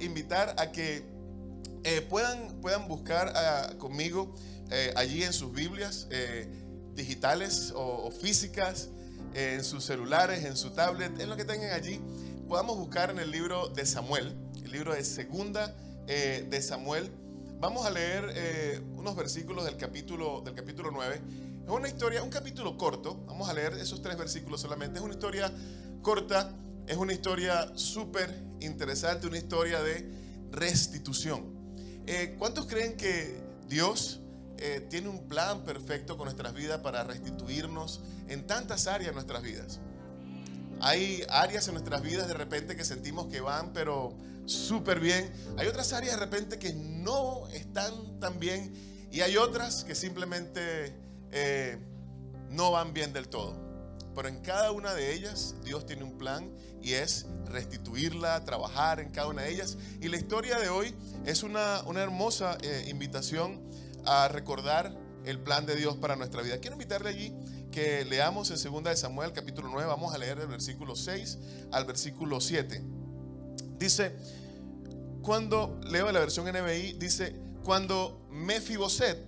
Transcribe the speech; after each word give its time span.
invitar 0.00 0.54
a 0.58 0.72
que 0.72 1.04
eh, 1.84 2.02
puedan, 2.02 2.60
puedan 2.60 2.88
buscar 2.88 3.32
ah, 3.36 3.74
conmigo 3.78 4.34
eh, 4.70 4.92
allí 4.96 5.22
en 5.22 5.32
sus 5.32 5.52
Biblias 5.52 6.08
eh, 6.10 6.48
digitales 6.94 7.72
o, 7.76 8.10
físicas, 8.10 8.88
en 9.34 9.62
sus 9.62 9.84
celulares, 9.84 10.44
en 10.44 10.56
su 10.56 10.70
tablet, 10.70 11.20
en 11.20 11.28
lo 11.28 11.36
que 11.36 11.44
tengan 11.44 11.70
allí, 11.70 12.00
podamos 12.48 12.78
buscar 12.78 13.10
en 13.10 13.18
el 13.18 13.30
libro 13.30 13.68
de 13.68 13.84
Samuel, 13.84 14.34
el 14.64 14.72
libro 14.72 14.94
de 14.94 15.04
Segunda 15.04 15.76
de 16.06 16.62
Samuel. 16.62 17.10
Vamos 17.60 17.84
a 17.84 17.90
leer 17.90 18.82
unos 18.96 19.14
versículos 19.14 19.66
del 19.66 19.76
capítulo, 19.76 20.40
del 20.40 20.54
capítulo 20.54 20.90
9. 20.90 21.20
Es 21.66 21.70
una 21.70 21.88
historia, 21.88 22.22
un 22.22 22.30
capítulo 22.30 22.78
corto. 22.78 23.24
Vamos 23.26 23.48
a 23.48 23.52
leer 23.52 23.74
esos 23.74 24.00
tres 24.00 24.16
versículos 24.16 24.60
solamente. 24.60 24.98
Es 24.98 25.04
una 25.04 25.14
historia 25.14 25.52
corta, 26.00 26.54
es 26.86 26.96
una 26.96 27.12
historia 27.12 27.72
súper 27.76 28.32
interesante, 28.60 29.26
una 29.26 29.38
historia 29.38 29.82
de 29.82 30.08
restitución. 30.50 31.54
Eh, 32.06 32.36
¿Cuántos 32.38 32.66
creen 32.66 32.96
que 32.96 33.40
Dios 33.68 34.20
eh, 34.58 34.86
tiene 34.88 35.08
un 35.08 35.26
plan 35.26 35.64
perfecto 35.64 36.16
con 36.16 36.26
nuestras 36.26 36.54
vidas 36.54 36.80
para 36.80 37.04
restituirnos 37.04 38.02
en 38.28 38.46
tantas 38.46 38.86
áreas 38.86 39.10
de 39.10 39.14
nuestras 39.14 39.42
vidas? 39.42 39.80
Hay 40.80 41.24
áreas 41.28 41.66
en 41.68 41.74
nuestras 41.74 42.02
vidas 42.02 42.28
de 42.28 42.34
repente 42.34 42.76
que 42.76 42.84
sentimos 42.84 43.26
que 43.26 43.40
van, 43.40 43.72
pero 43.72 44.14
súper 44.44 45.00
bien. 45.00 45.32
Hay 45.56 45.66
otras 45.66 45.92
áreas 45.92 46.14
de 46.14 46.20
repente 46.24 46.58
que 46.58 46.72
no 46.74 47.48
están 47.48 48.20
tan 48.20 48.38
bien 48.38 48.72
y 49.10 49.22
hay 49.22 49.36
otras 49.36 49.84
que 49.84 49.94
simplemente 49.94 50.94
eh, 51.32 51.78
no 52.50 52.70
van 52.70 52.92
bien 52.92 53.12
del 53.12 53.28
todo. 53.28 53.65
Pero 54.16 54.28
en 54.28 54.40
cada 54.40 54.72
una 54.72 54.94
de 54.94 55.14
ellas 55.14 55.54
Dios 55.62 55.84
tiene 55.84 56.02
un 56.02 56.16
plan 56.16 56.50
y 56.82 56.94
es 56.94 57.26
restituirla, 57.44 58.42
trabajar 58.46 58.98
en 58.98 59.10
cada 59.10 59.28
una 59.28 59.42
de 59.42 59.52
ellas. 59.52 59.76
Y 60.00 60.08
la 60.08 60.16
historia 60.16 60.58
de 60.58 60.70
hoy 60.70 60.94
es 61.26 61.42
una, 61.42 61.82
hermosa 61.96 62.56
eh, 62.62 62.86
invitación 62.88 63.60
a 64.06 64.28
recordar 64.28 64.96
el 65.26 65.38
plan 65.38 65.66
de 65.66 65.76
Dios 65.76 65.96
para 65.96 66.16
nuestra 66.16 66.40
vida. 66.40 66.58
Quiero 66.58 66.76
invitarle 66.76 67.10
allí 67.10 67.34
que 67.70 68.06
leamos 68.06 68.50
en 68.50 68.72
2 68.72 68.84
de 68.84 68.96
Samuel 68.96 69.32
capítulo 69.32 69.68
9, 69.70 69.86
vamos 69.86 70.14
a 70.14 70.18
leer 70.18 70.38
el 70.38 70.46
versículo 70.46 70.96
6 70.96 71.38
al 71.72 71.84
versículo 71.84 72.40
7. 72.40 72.82
Dice, 73.78 74.16
cuando 75.20 75.78
leo 75.82 76.10
la 76.10 76.20
versión 76.20 76.46
NBI, 76.46 76.94
dice, 76.94 77.36
cuando 77.64 78.26
Mefiboset, 78.30 79.18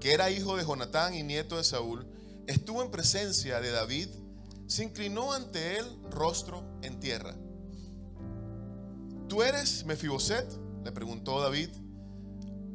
que 0.00 0.14
era 0.14 0.30
hijo 0.30 0.56
de 0.56 0.64
Jonatán 0.64 1.12
y 1.14 1.22
nieto 1.22 1.58
de 1.58 1.64
Saúl, 1.64 2.06
estuvo 2.46 2.82
en 2.82 2.90
presencia 2.90 3.60
de 3.60 3.70
David, 3.70 4.08
se 4.66 4.84
inclinó 4.84 5.32
ante 5.32 5.78
él 5.78 5.86
rostro 6.10 6.64
en 6.82 7.00
tierra. 7.00 7.34
¿Tú 9.28 9.42
eres 9.42 9.84
Mefiboset? 9.84 10.46
le 10.84 10.92
preguntó 10.92 11.40
David. 11.40 11.70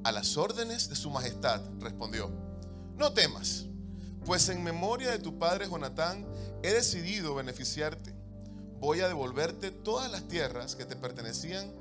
A 0.03 0.11
las 0.11 0.37
órdenes 0.37 0.89
de 0.89 0.95
su 0.95 1.09
majestad, 1.09 1.61
respondió. 1.79 2.31
No 2.97 3.13
temas, 3.13 3.65
pues 4.25 4.49
en 4.49 4.63
memoria 4.63 5.11
de 5.11 5.19
tu 5.19 5.37
padre 5.37 5.67
Jonatán 5.67 6.25
he 6.63 6.71
decidido 6.71 7.35
beneficiarte. 7.35 8.13
Voy 8.79 9.01
a 9.01 9.07
devolverte 9.07 9.71
todas 9.71 10.11
las 10.11 10.27
tierras 10.27 10.75
que 10.75 10.85
te 10.85 10.95
pertenecían, 10.95 11.71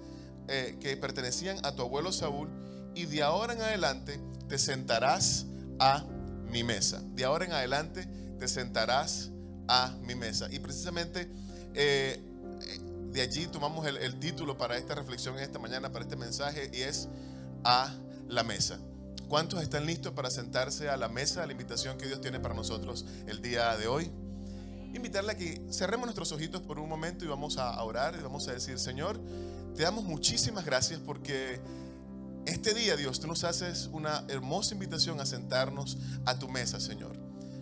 eh, 0.48 0.76
que 0.80 0.96
pertenecían 0.96 1.64
a 1.64 1.74
tu 1.74 1.82
abuelo 1.82 2.12
Saúl, 2.12 2.48
y 2.94 3.06
de 3.06 3.22
ahora 3.22 3.52
en 3.52 3.62
adelante 3.62 4.20
te 4.48 4.58
sentarás 4.58 5.46
a 5.78 6.04
mi 6.50 6.64
mesa. 6.64 7.02
De 7.14 7.24
ahora 7.24 7.44
en 7.44 7.52
adelante 7.52 8.06
te 8.38 8.48
sentarás 8.48 9.30
a 9.68 9.96
mi 10.02 10.14
mesa. 10.14 10.48
Y 10.50 10.58
precisamente 10.58 11.30
eh, 11.74 12.20
de 13.12 13.22
allí 13.22 13.46
tomamos 13.46 13.86
el, 13.86 14.18
título 14.18 14.58
para 14.58 14.76
esta 14.76 14.94
reflexión 14.94 15.38
esta 15.38 15.58
mañana, 15.58 15.90
para 15.90 16.04
este 16.04 16.16
mensaje, 16.16 16.70
y 16.72 16.82
es 16.82 17.08
a 17.64 17.94
la 18.28 18.42
mesa. 18.42 18.78
¿Cuántos 19.28 19.62
están 19.62 19.86
listos 19.86 20.12
para 20.12 20.30
sentarse 20.30 20.88
a 20.88 20.96
la 20.96 21.08
mesa, 21.08 21.42
a 21.42 21.46
la 21.46 21.52
invitación 21.52 21.98
que 21.98 22.06
Dios 22.06 22.20
tiene 22.20 22.40
para 22.40 22.54
nosotros 22.54 23.04
el 23.26 23.42
día 23.42 23.76
de 23.76 23.86
hoy? 23.86 24.10
Invitarle 24.94 25.32
a 25.32 25.36
que 25.36 25.62
cerremos 25.70 26.06
nuestros 26.06 26.32
ojitos 26.32 26.62
por 26.62 26.78
un 26.78 26.88
momento 26.88 27.24
y 27.24 27.28
vamos 27.28 27.58
a 27.58 27.82
orar 27.82 28.16
y 28.18 28.22
vamos 28.22 28.48
a 28.48 28.52
decir, 28.52 28.78
Señor, 28.78 29.20
te 29.76 29.82
damos 29.82 30.04
muchísimas 30.04 30.64
gracias 30.64 30.98
porque 31.00 31.60
este 32.46 32.74
día, 32.74 32.96
Dios, 32.96 33.20
tú 33.20 33.26
nos 33.26 33.44
haces 33.44 33.88
una 33.92 34.24
hermosa 34.28 34.74
invitación 34.74 35.20
a 35.20 35.26
sentarnos 35.26 35.98
a 36.24 36.38
tu 36.38 36.48
mesa, 36.48 36.80
Señor. 36.80 37.16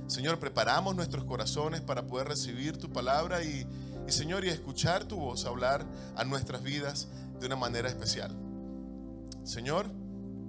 Señor, 0.06 0.38
preparamos 0.38 0.94
nuestros 0.94 1.24
corazones 1.24 1.80
para 1.80 2.06
poder 2.06 2.28
recibir 2.28 2.76
tu 2.76 2.92
palabra 2.92 3.42
y, 3.42 3.66
Señor, 4.06 4.44
y 4.44 4.48
escuchar 4.48 5.04
tu 5.04 5.16
voz 5.16 5.44
hablar 5.44 5.84
a 6.14 6.24
nuestras 6.24 6.62
vidas 6.62 7.08
de 7.40 7.46
una 7.46 7.56
manera 7.56 7.88
especial. 7.88 8.30
Señor, 9.42 9.88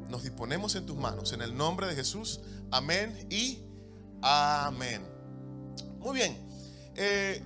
nos 0.09 0.23
disponemos 0.23 0.75
en 0.75 0.85
tus 0.85 0.95
manos, 0.95 1.33
en 1.33 1.41
el 1.41 1.57
nombre 1.57 1.87
de 1.87 1.95
Jesús. 1.95 2.39
Amén 2.71 3.27
y 3.29 3.59
amén. 4.21 5.01
Muy 5.99 6.15
bien. 6.15 6.37
Eh, 6.95 7.41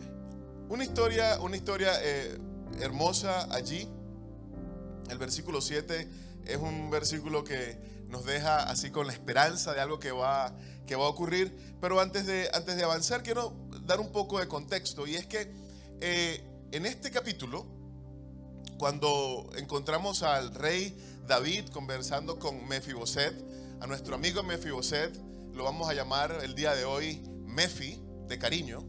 una 0.69 0.83
historia, 0.83 1.39
una 1.41 1.55
historia 1.55 1.91
eh, 2.01 2.37
hermosa 2.79 3.53
allí. 3.53 3.87
El 5.09 5.17
versículo 5.17 5.61
7 5.61 6.07
es 6.45 6.57
un 6.57 6.89
versículo 6.89 7.43
que 7.43 7.77
nos 8.07 8.25
deja 8.25 8.69
así 8.69 8.91
con 8.91 9.07
la 9.07 9.13
esperanza 9.13 9.73
de 9.73 9.79
algo 9.79 9.99
que 9.99 10.11
va, 10.11 10.55
que 10.85 10.95
va 10.95 11.05
a 11.05 11.09
ocurrir. 11.09 11.75
Pero 11.79 11.99
antes 11.99 12.25
de, 12.25 12.49
antes 12.53 12.75
de 12.75 12.83
avanzar, 12.83 13.23
quiero 13.23 13.53
dar 13.85 13.99
un 13.99 14.11
poco 14.11 14.39
de 14.39 14.47
contexto. 14.47 15.07
Y 15.07 15.15
es 15.15 15.25
que 15.25 15.51
eh, 16.01 16.43
en 16.71 16.85
este 16.85 17.11
capítulo, 17.11 17.65
cuando 18.77 19.49
encontramos 19.57 20.23
al 20.23 20.53
rey 20.53 20.97
David 21.27 21.69
conversando 21.69 22.37
con 22.39 22.67
Mefiboset, 22.67 23.33
a 23.79 23.87
nuestro 23.87 24.15
amigo 24.15 24.43
Mefiboset, 24.43 25.15
lo 25.53 25.63
vamos 25.63 25.89
a 25.89 25.93
llamar 25.93 26.39
el 26.43 26.53
día 26.55 26.75
de 26.75 26.85
hoy 26.85 27.23
Mefi, 27.45 28.01
de 28.27 28.37
cariño. 28.37 28.85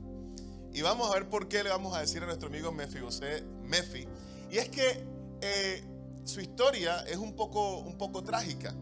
Y 0.73 0.83
vamos 0.83 1.11
a 1.11 1.15
ver 1.15 1.29
por 1.29 1.49
qué 1.49 1.63
le 1.63 1.71
vamos 1.71 1.97
a 1.97 2.01
decir 2.01 2.23
a 2.23 2.27
nuestro 2.27 2.49
amigo 2.49 2.73
Mefiboset 2.73 3.45
Mefi. 3.63 4.09
Y 4.51 4.59
es 4.59 4.69
que 4.69 5.05
eh, 5.41 5.85
su 6.25 6.41
historia 6.41 7.01
es 7.03 7.17
un 7.17 7.35
poco, 7.35 7.79
un 7.79 7.97
poco 7.99 8.23
trágica. 8.23 8.75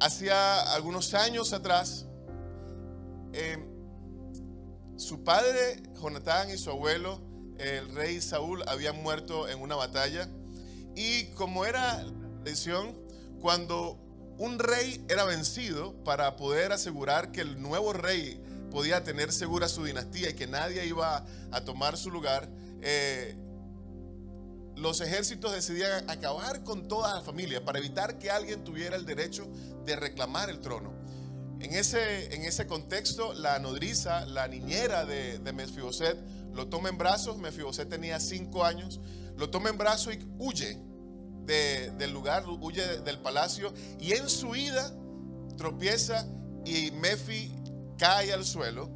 Hacía 0.00 0.74
algunos 0.74 1.14
años 1.14 1.52
atrás, 1.52 2.06
eh, 3.32 3.58
su 4.96 5.22
padre 5.24 5.82
Jonatán 6.00 6.50
y 6.50 6.58
su 6.58 6.70
abuelo, 6.70 7.20
el 7.58 7.94
rey 7.94 8.20
Saúl, 8.20 8.62
habían 8.66 9.02
muerto 9.02 9.48
en 9.48 9.60
una 9.60 9.76
batalla. 9.76 10.28
Y 10.94 11.26
como 11.32 11.64
era 11.64 12.04
tradición, 12.42 12.98
cuando 13.40 13.98
un 14.38 14.58
rey 14.58 15.04
era 15.08 15.24
vencido 15.24 15.94
para 16.04 16.36
poder 16.36 16.72
asegurar 16.72 17.32
que 17.32 17.40
el 17.40 17.60
nuevo 17.62 17.92
rey 17.92 18.42
podía 18.70 19.04
tener 19.04 19.32
segura 19.32 19.68
su 19.68 19.84
dinastía 19.84 20.30
y 20.30 20.34
que 20.34 20.46
nadie 20.46 20.86
iba 20.86 21.24
a 21.50 21.64
tomar 21.64 21.96
su 21.96 22.10
lugar, 22.10 22.48
eh, 22.80 23.36
los 24.76 25.00
ejércitos 25.00 25.52
decidían 25.52 26.08
acabar 26.08 26.64
con 26.64 26.88
toda 26.88 27.14
la 27.14 27.22
familia 27.22 27.64
para 27.64 27.78
evitar 27.78 28.18
que 28.18 28.30
alguien 28.30 28.64
tuviera 28.64 28.96
el 28.96 29.04
derecho 29.04 29.46
de 29.84 29.96
reclamar 29.96 30.50
el 30.50 30.60
trono. 30.60 30.92
En 31.60 31.74
ese, 31.74 32.34
en 32.34 32.42
ese 32.42 32.66
contexto, 32.66 33.34
la 33.34 33.58
nodriza, 33.58 34.26
la 34.26 34.48
niñera 34.48 35.04
de, 35.04 35.38
de 35.38 35.52
Mefiboset, 35.52 36.18
lo 36.52 36.68
toma 36.68 36.88
en 36.88 36.98
brazos. 36.98 37.38
Mefiboset 37.38 37.88
tenía 37.88 38.18
cinco 38.18 38.64
años. 38.64 39.00
Lo 39.36 39.50
toma 39.50 39.70
en 39.70 39.78
brazos 39.78 40.14
y 40.14 40.18
huye 40.38 40.78
del 41.46 42.12
lugar, 42.12 42.44
huye 42.48 43.00
del 43.02 43.18
palacio. 43.20 43.72
Y 44.00 44.12
en 44.12 44.28
su 44.28 44.56
ida 44.56 44.92
tropieza 45.56 46.26
y 46.64 46.90
Mefi 46.92 47.54
cae 47.98 48.32
al 48.32 48.44
suelo, 48.44 48.90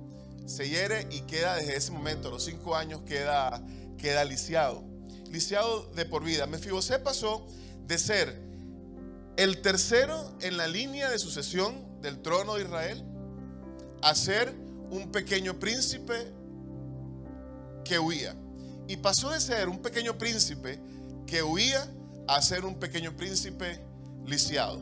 se 0.47 0.69
hiere 0.69 1.07
y 1.11 1.21
queda 1.23 1.57
desde 1.57 1.77
ese 1.77 1.93
momento, 1.93 2.29
a 2.29 2.31
los 2.33 2.45
cinco 2.45 2.75
años, 2.75 3.03
queda, 3.03 3.63
queda 3.99 4.25
lisiado 4.25 4.96
lisiado 5.31 5.91
de 5.95 6.05
por 6.05 6.25
vida. 6.25 6.47
Mefiboset 6.47 7.03
pasó 7.03 7.47
de 7.87 7.99
ser 7.99 8.41
el 9.37 9.61
tercero 9.61 10.33
en 10.41 10.57
la 10.57 10.67
línea 10.67 11.11
de 11.11 11.19
sucesión 11.19 12.01
del 12.01 12.21
trono 12.23 12.55
de 12.55 12.63
Israel 12.63 13.05
a 14.03 14.15
ser 14.15 14.55
un 14.91 15.11
pequeño 15.11 15.59
príncipe 15.59 16.33
que 17.85 17.99
huía. 17.99 18.35
Y 18.89 18.97
pasó 18.97 19.31
de 19.31 19.41
ser 19.41 19.69
un 19.69 19.83
pequeño 19.83 20.17
príncipe 20.17 20.79
que 21.27 21.43
huía 21.43 21.87
a 22.29 22.41
ser 22.41 22.65
un 22.65 22.77
pequeño 22.77 23.17
príncipe 23.17 23.81
lisiado. 24.25 24.81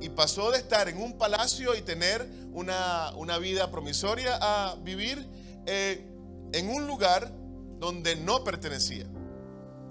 Y 0.00 0.08
pasó 0.10 0.50
de 0.50 0.58
estar 0.58 0.88
en 0.88 0.98
un 0.98 1.18
palacio 1.18 1.74
y 1.74 1.82
tener 1.82 2.26
una, 2.52 3.38
vida 3.38 3.70
promisoria 3.70 4.38
a 4.40 4.76
vivir 4.76 5.26
eh, 5.66 6.06
en 6.52 6.68
un 6.68 6.86
lugar 6.86 7.32
donde 7.78 8.16
no 8.16 8.44
pertenecía. 8.44 9.06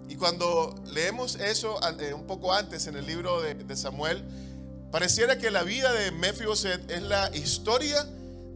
Y 0.10 0.16
cuando 0.16 0.76
leemos 0.92 1.36
eso 1.36 1.80
eh, 2.00 2.14
un 2.16 2.26
poco 2.26 2.52
antes 2.52 2.88
en 2.88 2.96
el 2.96 3.06
libro 3.06 3.42
de, 3.42 3.76
Samuel, 3.78 4.24
pareciera 4.92 5.38
que 5.38 5.52
la 5.52 5.62
vida 5.62 5.94
de 5.94 6.12
Mefiboset 6.12 6.90
es 6.90 7.04
la 7.04 7.30
historia 7.36 8.04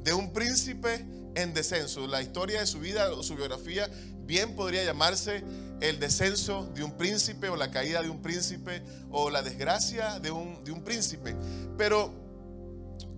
de 0.03 0.13
un 0.13 0.33
príncipe 0.33 1.05
en 1.35 1.53
descenso. 1.53 2.07
La 2.07 2.23
historia 2.23 2.61
de 2.61 2.65
su 2.65 2.79
vida 2.79 3.13
o 3.13 3.21
su 3.21 3.35
biografía 3.35 3.87
bien 4.25 4.55
podría 4.55 4.83
llamarse 4.83 5.43
el 5.79 5.99
descenso 5.99 6.71
de 6.73 6.83
un 6.83 6.97
príncipe 6.97 7.49
o 7.49 7.55
la 7.55 7.69
caída 7.69 8.01
de 8.01 8.09
un 8.09 8.23
príncipe 8.23 8.81
o 9.11 9.29
la 9.29 9.43
desgracia 9.43 10.19
de 10.19 10.31
un, 10.31 10.63
de 10.63 10.71
un 10.71 10.83
príncipe. 10.83 11.35
Pero, 11.77 12.11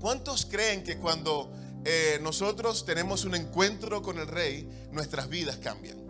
¿cuántos 0.02 0.46
creen 0.46 0.84
que 0.84 0.98
cuando 0.98 1.54
eh, 1.86 2.20
nosotros 2.22 2.86
tenemos 2.86 3.24
un 3.24 3.36
encuentro 3.36 4.02
con 4.02 4.20
el 4.20 4.28
rey, 4.28 4.68
nuestras 4.92 5.30
vidas 5.30 5.56
cambian? 5.56 6.05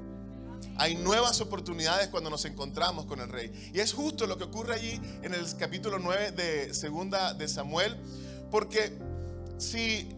Hay 0.78 0.96
nuevas 0.96 1.40
oportunidades 1.40 2.10
cuando 2.10 2.30
nos 2.30 2.44
encontramos 2.46 3.06
con 3.06 3.22
el 3.22 3.30
rey. 3.30 3.72
Y 3.74 3.80
es 3.80 3.94
justo 3.94 4.28
lo 4.28 4.38
que 4.38 4.44
ocurre 4.44 4.76
allí 4.76 5.00
en 5.22 5.34
el 5.34 5.46
capítulo 5.58 6.00
9 6.00 6.32
de 6.32 6.74
Segunda 6.74 7.34
de 7.34 7.48
Samuel, 7.48 7.96
porque 8.52 8.98
si 9.58 10.10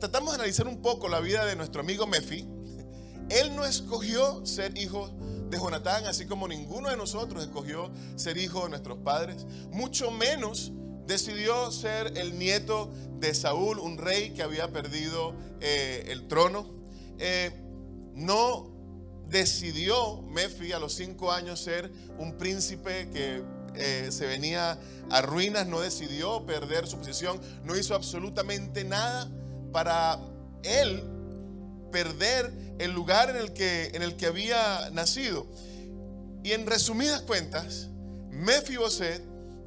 tratamos 0.00 0.30
de 0.30 0.36
analizar 0.36 0.66
un 0.66 0.82
poco 0.82 1.08
la 1.08 1.20
vida 1.20 1.44
de 1.46 1.54
nuestro 1.54 1.82
amigo 1.82 2.06
Mefi, 2.06 2.46
él 3.28 3.54
no 3.54 3.64
escogió 3.64 4.44
ser 4.44 4.76
hijo 4.76 5.10
de 5.50 5.56
Jonatán, 5.56 6.06
así 6.06 6.26
como 6.26 6.48
ninguno 6.48 6.90
de 6.90 6.96
nosotros 6.96 7.42
escogió 7.42 7.90
ser 8.16 8.38
hijo 8.38 8.64
de 8.64 8.70
nuestros 8.70 8.98
padres. 8.98 9.46
Mucho 9.70 10.10
menos 10.10 10.72
decidió 11.06 11.70
ser 11.70 12.18
el 12.18 12.38
nieto 12.38 12.90
de 13.20 13.34
Saúl, 13.34 13.78
un 13.78 13.98
rey 13.98 14.30
que 14.30 14.42
había 14.42 14.72
perdido 14.72 15.34
eh, 15.60 16.06
el 16.08 16.26
trono. 16.26 16.66
Eh, 17.18 17.52
no 18.14 18.77
decidió 19.28 20.22
Mefi 20.22 20.72
a 20.72 20.78
los 20.78 20.94
cinco 20.94 21.32
años 21.32 21.60
ser 21.60 21.90
un 22.18 22.36
príncipe 22.38 23.08
que 23.10 23.42
eh, 23.74 24.08
se 24.10 24.26
venía 24.26 24.78
a 25.10 25.22
ruinas, 25.22 25.66
no 25.66 25.80
decidió 25.80 26.44
perder 26.46 26.86
su 26.86 26.98
posición, 26.98 27.40
no 27.64 27.76
hizo 27.76 27.94
absolutamente 27.94 28.84
nada 28.84 29.30
para 29.72 30.18
él 30.62 31.02
perder 31.92 32.52
el 32.78 32.92
lugar 32.92 33.30
en 33.30 33.36
el 33.36 33.52
que, 33.52 33.90
en 33.94 34.02
el 34.02 34.16
que 34.16 34.26
había 34.26 34.90
nacido. 34.90 35.46
Y 36.42 36.52
en 36.52 36.66
resumidas 36.66 37.22
cuentas, 37.22 37.88
Mefiboset 38.30 39.22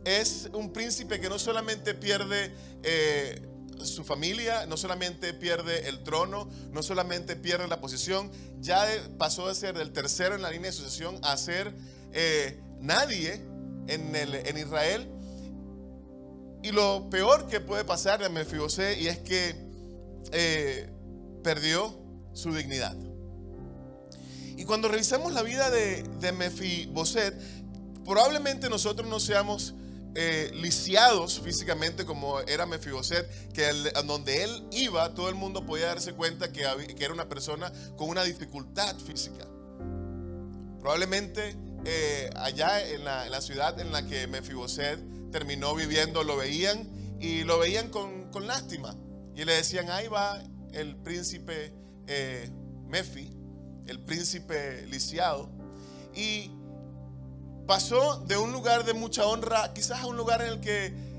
es 0.06 0.50
un 0.54 0.72
príncipe 0.74 1.20
que 1.20 1.30
no 1.30 1.38
solamente 1.38 1.94
pierde 1.94 2.52
eh, 2.84 3.42
su 3.86 4.04
familia, 4.04 4.66
no 4.66 4.78
solamente 4.78 5.34
pierde 5.34 5.88
el 5.90 6.04
trono, 6.04 6.50
no 6.72 6.84
solamente 6.84 7.36
pierde 7.36 7.68
la 7.68 7.82
posición, 7.82 8.32
ya 8.60 8.86
pasó 9.18 9.48
de 9.48 9.56
ser 9.56 9.78
el 9.78 9.92
tercero 9.92 10.36
en 10.36 10.42
la 10.42 10.52
línea 10.52 10.72
de 10.72 10.78
sucesión 10.78 11.20
a 11.24 11.36
ser 11.38 11.74
eh, 12.14 12.60
nadie 12.80 13.42
en, 13.88 14.16
el, 14.16 14.36
en, 14.36 14.58
Israel. 14.58 15.10
Y 16.64 16.72
lo 16.72 17.10
peor 17.10 17.48
que 17.48 17.60
puede 17.60 17.84
pasar 17.84 18.24
a 18.24 18.30
Mefiboset 18.30 19.00
y 19.00 19.08
es 19.08 19.20
que 19.20 19.56
eh, 20.32 20.90
perdió 21.44 22.00
su 22.34 22.54
dignidad. 22.54 22.96
Y 24.58 24.64
cuando 24.66 24.88
revisamos 24.88 25.34
la 25.34 25.42
vida 25.42 25.72
de, 25.72 26.04
de 26.20 26.32
Mefiboset, 26.32 27.36
probablemente 28.06 28.70
nosotros 28.70 29.10
no 29.10 29.20
seamos 29.20 29.74
eh, 30.14 30.52
lisiados 30.54 31.40
físicamente 31.40 32.06
como 32.06 32.40
era 32.42 32.66
Mefiboset, 32.66 33.30
que 33.54 33.64
donde 34.06 34.44
él 34.44 34.68
iba 34.72 35.14
todo 35.14 35.30
el 35.30 35.36
mundo 35.36 35.66
podía 35.66 35.88
darse 35.88 36.14
cuenta 36.14 36.52
que, 36.52 36.66
era 37.00 37.14
una 37.14 37.30
persona 37.30 37.72
con 37.96 38.10
una 38.10 38.24
dificultad 38.24 38.98
física. 38.98 39.48
Probablemente 40.80 41.56
eh, 41.86 42.30
allá 42.36 42.86
en 42.90 43.06
la, 43.06 43.42
ciudad 43.42 43.80
en 43.80 43.92
la 43.92 44.06
que 44.06 44.28
Mefiboset 44.28 45.00
terminó 45.32 45.74
viviendo 45.76 46.24
lo 46.24 46.36
veían 46.36 46.90
y 47.20 47.44
lo 47.44 47.60
veían 47.60 47.90
con, 47.90 48.30
con 48.32 48.48
lástima. 48.48 48.96
Y 49.36 49.46
le 49.46 49.54
decían, 49.54 49.90
ahí 49.90 50.08
va 50.08 50.44
el 50.74 50.98
príncipe 50.98 51.74
eh, 52.08 52.50
Mefi, 52.88 53.32
el 53.88 54.00
príncipe 54.02 54.86
lisiado. 54.88 55.50
Y 56.14 56.52
pasó 57.68 58.18
de 58.28 58.38
un 58.38 58.52
lugar 58.52 58.86
de 58.86 58.94
mucha 58.94 59.26
honra, 59.26 59.74
quizás 59.74 60.02
a 60.02 60.06
un 60.08 60.18
lugar 60.18 60.42
en 60.42 60.48
el 60.48 60.60
que 60.60 61.12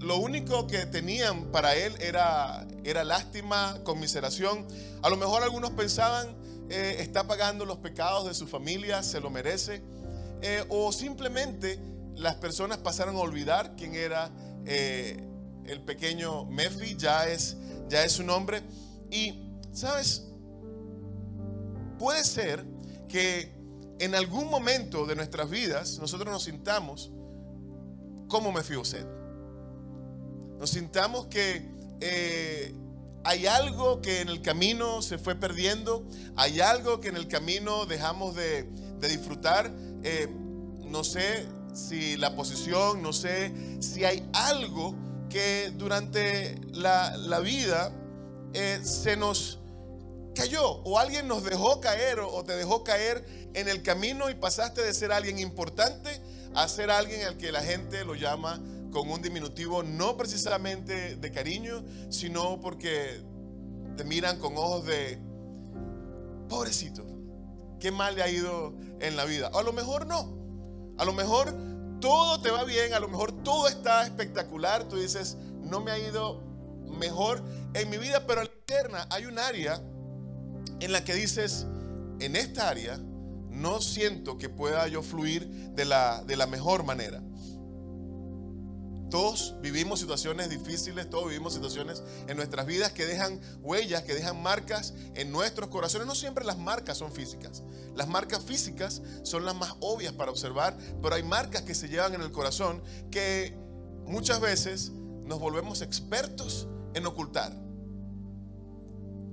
lo 0.00 0.18
único 0.18 0.66
que 0.66 0.86
tenían 0.86 1.50
para 1.50 1.74
él 1.74 1.94
era, 2.00 2.66
era 2.84 3.04
lástima, 3.04 3.80
conmiseración. 3.84 4.66
A 5.02 5.10
lo 5.10 5.16
mejor 5.16 5.42
algunos 5.42 5.70
pensaban, 5.72 6.36
eh, 6.70 6.96
está 7.00 7.26
pagando 7.26 7.64
los 7.64 7.78
pecados 7.78 8.26
de 8.26 8.34
su 8.34 8.46
familia, 8.46 9.02
se 9.02 9.20
lo 9.20 9.30
merece. 9.30 9.82
Eh, 10.40 10.64
o 10.68 10.92
simplemente 10.92 11.80
las 12.14 12.36
personas 12.36 12.78
pasaron 12.78 13.16
a 13.16 13.20
olvidar 13.20 13.74
quién 13.76 13.94
era 13.94 14.30
eh, 14.66 15.16
el 15.64 15.80
pequeño 15.82 16.44
Mefi, 16.44 16.96
ya 16.96 17.26
es, 17.28 17.56
ya 17.88 18.04
es 18.04 18.12
su 18.12 18.22
nombre. 18.22 18.62
Y, 19.10 19.50
¿sabes? 19.72 20.26
Puede 21.98 22.22
ser 22.22 22.64
que 23.08 23.57
en 24.00 24.14
algún 24.14 24.48
momento 24.48 25.06
de 25.06 25.16
nuestras 25.16 25.50
vidas 25.50 25.98
nosotros 25.98 26.32
nos 26.32 26.44
sintamos 26.44 27.10
como 28.28 28.52
Mefiboset. 28.52 29.06
Nos 30.58 30.70
sintamos 30.70 31.26
que 31.26 31.68
eh, 32.00 32.74
hay 33.24 33.46
algo 33.46 34.00
que 34.00 34.20
en 34.20 34.28
el 34.28 34.42
camino 34.42 35.02
se 35.02 35.18
fue 35.18 35.34
perdiendo, 35.34 36.06
hay 36.36 36.60
algo 36.60 37.00
que 37.00 37.08
en 37.08 37.16
el 37.16 37.28
camino 37.28 37.86
dejamos 37.86 38.34
de, 38.34 38.68
disfrutar. 39.00 39.72
Eh, 40.02 40.28
no 40.84 41.04
sé 41.04 41.46
si 41.72 42.16
la 42.16 42.34
posición, 42.34 43.02
no 43.02 43.12
sé 43.12 43.52
si 43.80 44.04
hay 44.04 44.28
algo 44.32 44.94
que 45.28 45.72
durante 45.76 46.58
la, 46.72 47.40
vida 47.40 47.92
eh, 48.54 48.80
se 48.82 49.16
nos 49.16 49.58
cayó 50.34 50.64
o 50.64 50.98
alguien 50.98 51.28
nos 51.28 51.44
dejó 51.44 51.80
caer 51.80 52.20
o, 52.20 52.44
te 52.44 52.56
dejó 52.56 52.84
caer 52.84 53.24
en 53.54 53.68
el 53.68 53.82
camino 53.82 54.30
y 54.30 54.34
pasaste 54.34 54.82
de 54.82 54.94
ser 54.94 55.12
alguien 55.12 55.38
importante 55.38 56.20
a 56.54 56.68
ser 56.68 56.90
alguien 56.90 57.26
al 57.26 57.36
que 57.36 57.52
la 57.52 57.62
gente 57.62 58.04
lo 58.04 58.14
llama 58.14 58.60
con 58.90 59.10
un 59.10 59.20
diminutivo 59.20 59.82
no 59.82 60.16
precisamente 60.16 61.16
de 61.16 61.30
cariño, 61.30 61.84
sino 62.10 62.60
porque 62.60 63.22
te 63.96 64.04
miran 64.04 64.38
con 64.38 64.56
ojos 64.56 64.86
de 64.86 65.18
pobrecito, 66.48 67.04
qué 67.78 67.90
mal 67.90 68.14
le 68.14 68.22
ha 68.22 68.30
ido 68.30 68.74
en 69.00 69.16
la 69.16 69.24
vida. 69.24 69.50
A 69.52 69.62
lo 69.62 69.72
mejor 69.72 70.06
no. 70.06 70.36
A 70.98 71.04
lo 71.04 71.12
mejor 71.12 71.54
todo 72.00 72.40
te 72.40 72.50
va 72.50 72.64
bien, 72.64 72.94
a 72.94 73.00
lo 73.00 73.08
mejor 73.08 73.42
todo 73.42 73.68
está 73.68 74.04
espectacular. 74.04 74.88
Tú 74.88 74.96
dices, 74.96 75.36
no 75.62 75.80
me 75.80 75.90
ha 75.90 75.98
ido 75.98 76.42
mejor 76.98 77.42
en 77.74 77.90
mi 77.90 77.98
vida, 77.98 78.26
pero 78.26 78.40
en 78.40 78.48
la 78.48 78.54
interna 78.54 79.06
hay 79.10 79.26
un 79.26 79.38
área 79.38 79.82
en 80.80 80.92
la 80.92 81.04
que 81.04 81.14
dices, 81.14 81.66
en 82.20 82.34
esta 82.36 82.68
área 82.68 82.98
no 83.58 83.80
siento 83.80 84.38
que 84.38 84.48
pueda 84.48 84.86
yo 84.88 85.02
fluir 85.02 85.48
de 85.74 85.84
la, 85.84 86.22
de 86.24 86.36
la 86.36 86.46
mejor 86.46 86.84
manera. 86.84 87.22
Todos 89.10 89.54
vivimos 89.62 90.00
situaciones 90.00 90.50
difíciles, 90.50 91.08
todos 91.08 91.28
vivimos 91.28 91.54
situaciones 91.54 92.02
en 92.26 92.36
nuestras 92.36 92.66
vidas 92.66 92.92
que 92.92 93.06
dejan 93.06 93.40
huellas, 93.62 94.02
que 94.02 94.14
dejan 94.14 94.42
marcas 94.42 94.92
en 95.14 95.32
nuestros 95.32 95.70
corazones. 95.70 96.06
No 96.06 96.14
siempre 96.14 96.44
las 96.44 96.58
marcas 96.58 96.98
son 96.98 97.10
físicas. 97.10 97.62
Las 97.94 98.06
marcas 98.06 98.44
físicas 98.44 99.00
son 99.22 99.46
las 99.46 99.54
más 99.54 99.74
obvias 99.80 100.12
para 100.12 100.30
observar, 100.30 100.76
pero 101.02 101.14
hay 101.14 101.22
marcas 101.22 101.62
que 101.62 101.74
se 101.74 101.88
llevan 101.88 102.14
en 102.14 102.20
el 102.20 102.30
corazón 102.30 102.82
que 103.10 103.56
muchas 104.04 104.40
veces 104.40 104.92
nos 105.24 105.40
volvemos 105.40 105.80
expertos 105.80 106.68
en 106.92 107.06
ocultar 107.06 107.68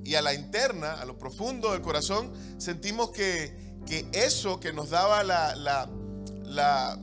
y 0.05 0.13
a 0.13 0.21
la 0.21 0.35
interna, 0.35 0.93
a 0.93 1.05
lo 1.05 1.17
profundo 1.17 1.71
del 1.71 1.81
corazón, 1.81 2.31
sentimos 2.59 3.09
que, 3.09 3.64
eso 4.13 4.59
que 4.59 4.73
nos 4.73 4.89
daba 4.89 5.23
la, 5.23 5.55
la, 5.55 6.99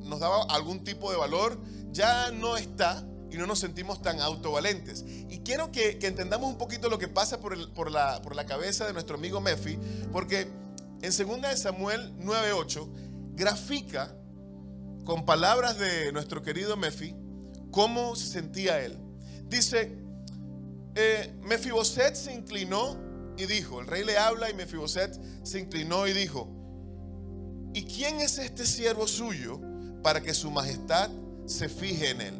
nos 0.00 0.20
daba 0.20 0.44
algún 0.50 0.84
tipo 0.84 1.10
de 1.10 1.16
valor, 1.16 1.58
ya 1.90 2.30
no 2.30 2.56
está 2.56 3.06
y 3.30 3.36
no 3.36 3.46
nos 3.46 3.58
sentimos 3.58 4.02
tan 4.02 4.20
autovalentes. 4.20 5.04
Y 5.06 5.40
quiero 5.40 5.72
que, 5.72 5.98
entendamos 6.02 6.50
un 6.50 6.58
poquito 6.58 6.88
lo 6.88 6.98
que 6.98 7.08
pasa 7.08 7.40
por, 7.40 7.52
el, 7.52 7.70
por, 7.72 7.90
la, 7.90 8.20
por 8.22 8.36
la 8.36 8.46
cabeza 8.46 8.86
de 8.86 8.92
nuestro 8.92 9.16
amigo 9.16 9.40
Mefi, 9.40 9.78
porque 10.12 10.48
en 11.02 11.40
2 11.42 11.58
Samuel 11.58 12.16
9:8 12.18 13.34
grafica 13.34 14.14
con 15.04 15.24
palabras 15.24 15.78
de 15.78 16.12
nuestro 16.12 16.42
querido 16.42 16.76
Mefi 16.76 17.14
cómo 17.70 18.14
se 18.14 18.26
sentía 18.26 18.80
él. 18.80 18.96
Dice, 19.48 19.98
eh, 20.94 21.34
Mefiboset 21.42 22.14
se 22.14 22.32
inclinó 22.32 22.96
y 23.36 23.46
dijo, 23.46 23.80
el 23.80 23.86
rey 23.86 24.04
le 24.04 24.18
habla 24.18 24.50
y 24.50 24.54
Mefiboset 24.54 25.18
se 25.42 25.58
inclinó 25.58 26.06
y 26.06 26.12
dijo, 26.12 26.48
¿y 27.72 27.84
quién 27.84 28.20
es 28.20 28.38
este 28.38 28.66
siervo 28.66 29.06
suyo 29.06 29.60
para 30.02 30.20
que 30.20 30.34
su 30.34 30.50
majestad 30.50 31.10
se 31.46 31.68
fije 31.68 32.10
en 32.10 32.20
él? 32.20 32.34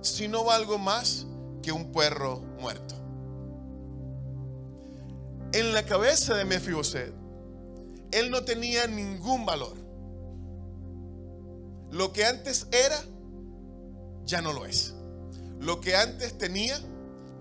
Si 0.00 0.28
no 0.28 0.44
valgo 0.44 0.78
más 0.78 1.26
que 1.62 1.72
un 1.72 1.92
perro 1.92 2.40
muerto. 2.60 2.94
En 5.52 5.74
la 5.74 5.84
cabeza 5.84 6.34
de 6.34 6.44
Mefiboset, 6.44 7.12
él 8.12 8.30
no 8.30 8.44
tenía 8.44 8.86
ningún 8.86 9.44
valor. 9.44 9.76
Lo 11.90 12.12
que 12.12 12.24
antes 12.24 12.66
era, 12.70 13.02
ya 14.24 14.40
no 14.40 14.52
lo 14.52 14.64
es. 14.64 14.94
Lo 15.58 15.80
que 15.80 15.96
antes 15.96 16.38
tenía, 16.38 16.78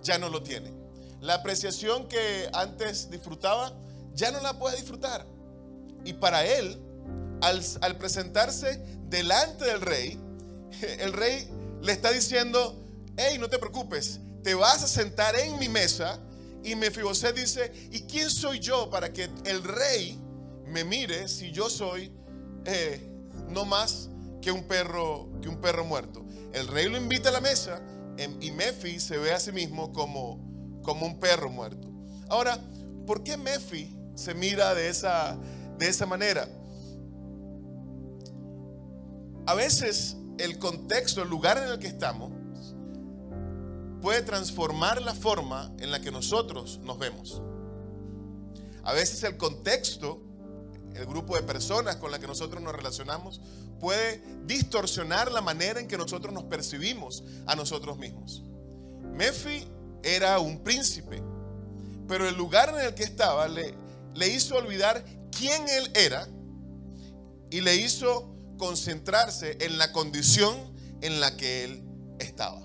ya 0.01 0.17
no 0.17 0.29
lo 0.29 0.41
tiene. 0.43 0.78
La 1.21 1.35
apreciación 1.35 2.07
que 2.07 2.49
antes 2.53 3.09
disfrutaba 3.09 3.73
ya 4.13 4.31
no 4.31 4.41
la 4.41 4.57
puede 4.57 4.77
disfrutar. 4.77 5.25
Y 6.05 6.13
para 6.13 6.45
él, 6.45 6.79
al, 7.41 7.97
presentarse 7.97 8.81
delante 9.09 9.65
del 9.65 9.81
rey, 9.81 10.19
el 10.99 11.13
rey 11.13 11.49
le 11.81 11.91
está 11.91 12.11
diciendo, 12.11 12.85
hey, 13.17 13.37
no 13.39 13.49
te 13.49 13.59
preocupes, 13.59 14.19
te 14.43 14.53
vas 14.53 14.83
a 14.83 14.87
sentar 14.87 15.37
en 15.37 15.59
mi 15.59 15.69
mesa. 15.69 16.19
Y 16.63 16.75
Mefiboset 16.75 17.35
dice, 17.35 17.71
¿y 17.91 18.01
quién 18.01 18.29
soy 18.29 18.59
yo 18.59 18.89
para 18.89 19.13
que 19.13 19.29
el 19.45 19.63
rey 19.63 20.19
me 20.65 20.83
mire 20.83 21.27
si 21.27 21.51
yo 21.51 21.69
soy 21.69 22.11
eh, 22.65 23.09
no 23.47 23.65
más 23.65 24.09
que 24.41 24.51
un 24.51 24.63
perro 24.67 25.29
que 25.41 25.47
un 25.47 25.61
perro 25.61 25.85
muerto? 25.85 26.25
El 26.53 26.67
rey 26.67 26.89
lo 26.89 26.97
invita 26.97 27.29
a 27.29 27.31
la 27.31 27.41
mesa 27.41 27.81
y 28.41 28.51
Mefi 28.51 28.99
se 28.99 29.17
ve 29.17 29.31
a 29.31 29.39
sí 29.39 29.53
mismo 29.53 29.93
como, 29.93 30.39
como 30.81 31.05
un 31.05 31.19
perro 31.19 31.49
muerto. 31.49 31.89
Ahora, 32.29 32.59
¿por 33.05 33.23
qué 33.23 33.37
Mefi 33.37 33.95
se 34.15 34.33
mira 34.33 34.73
de 34.75 34.89
esa, 34.89 35.37
de 35.77 35.87
esa 35.87 36.05
manera? 36.05 36.47
A 39.45 39.53
veces 39.55 40.17
el 40.37 40.59
contexto, 40.59 41.21
el 41.21 41.29
lugar 41.29 41.57
en 41.57 41.69
el 41.69 41.79
que 41.79 41.87
estamos, 41.87 42.31
puede 44.01 44.21
transformar 44.21 45.01
la 45.01 45.13
forma 45.13 45.73
en 45.79 45.91
la 45.91 45.99
que 46.01 46.11
nosotros 46.11 46.79
nos 46.83 46.99
vemos. 46.99 47.41
A 48.83 48.93
veces 48.93 49.23
el 49.23 49.37
contexto, 49.37 50.21
el 50.93 51.05
grupo 51.05 51.35
de 51.35 51.43
personas 51.43 51.97
con 51.97 52.11
la 52.11 52.19
que 52.19 52.27
nosotros 52.27 52.61
nos 52.61 52.73
relacionamos, 52.73 53.41
puede 53.79 54.23
distorsionar 54.45 55.31
la 55.31 55.41
manera 55.41 55.79
en 55.79 55.87
que 55.87 55.97
nosotros 55.97 56.33
nos 56.33 56.43
percibimos 56.43 57.23
a 57.45 57.55
nosotros 57.55 57.97
mismos. 57.97 58.43
Mefi 59.13 59.67
era 60.03 60.39
un 60.39 60.63
príncipe, 60.63 61.21
pero 62.07 62.27
el 62.27 62.35
lugar 62.35 62.69
en 62.69 62.85
el 62.85 62.93
que 62.93 63.03
estaba 63.03 63.47
le, 63.47 63.73
le 64.15 64.27
hizo 64.27 64.55
olvidar 64.55 65.03
quién 65.31 65.67
él 65.69 65.91
era 65.95 66.27
y 67.49 67.61
le 67.61 67.75
hizo 67.75 68.35
concentrarse 68.57 69.57
en 69.61 69.77
la 69.77 69.91
condición 69.91 70.57
en 71.01 71.19
la 71.19 71.35
que 71.37 71.63
él 71.63 71.83
estaba. 72.19 72.61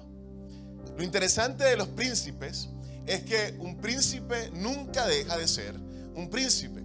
Lo 0.97 1.03
interesante 1.03 1.65
de 1.65 1.77
los 1.77 1.89
príncipes 1.89 2.69
es 3.07 3.23
que 3.25 3.57
un 3.59 3.77
príncipe 3.81 4.51
nunca 4.53 5.07
deja 5.07 5.37
de 5.37 5.49
ser 5.49 5.75
un 6.15 6.31
príncipe. 6.31 6.83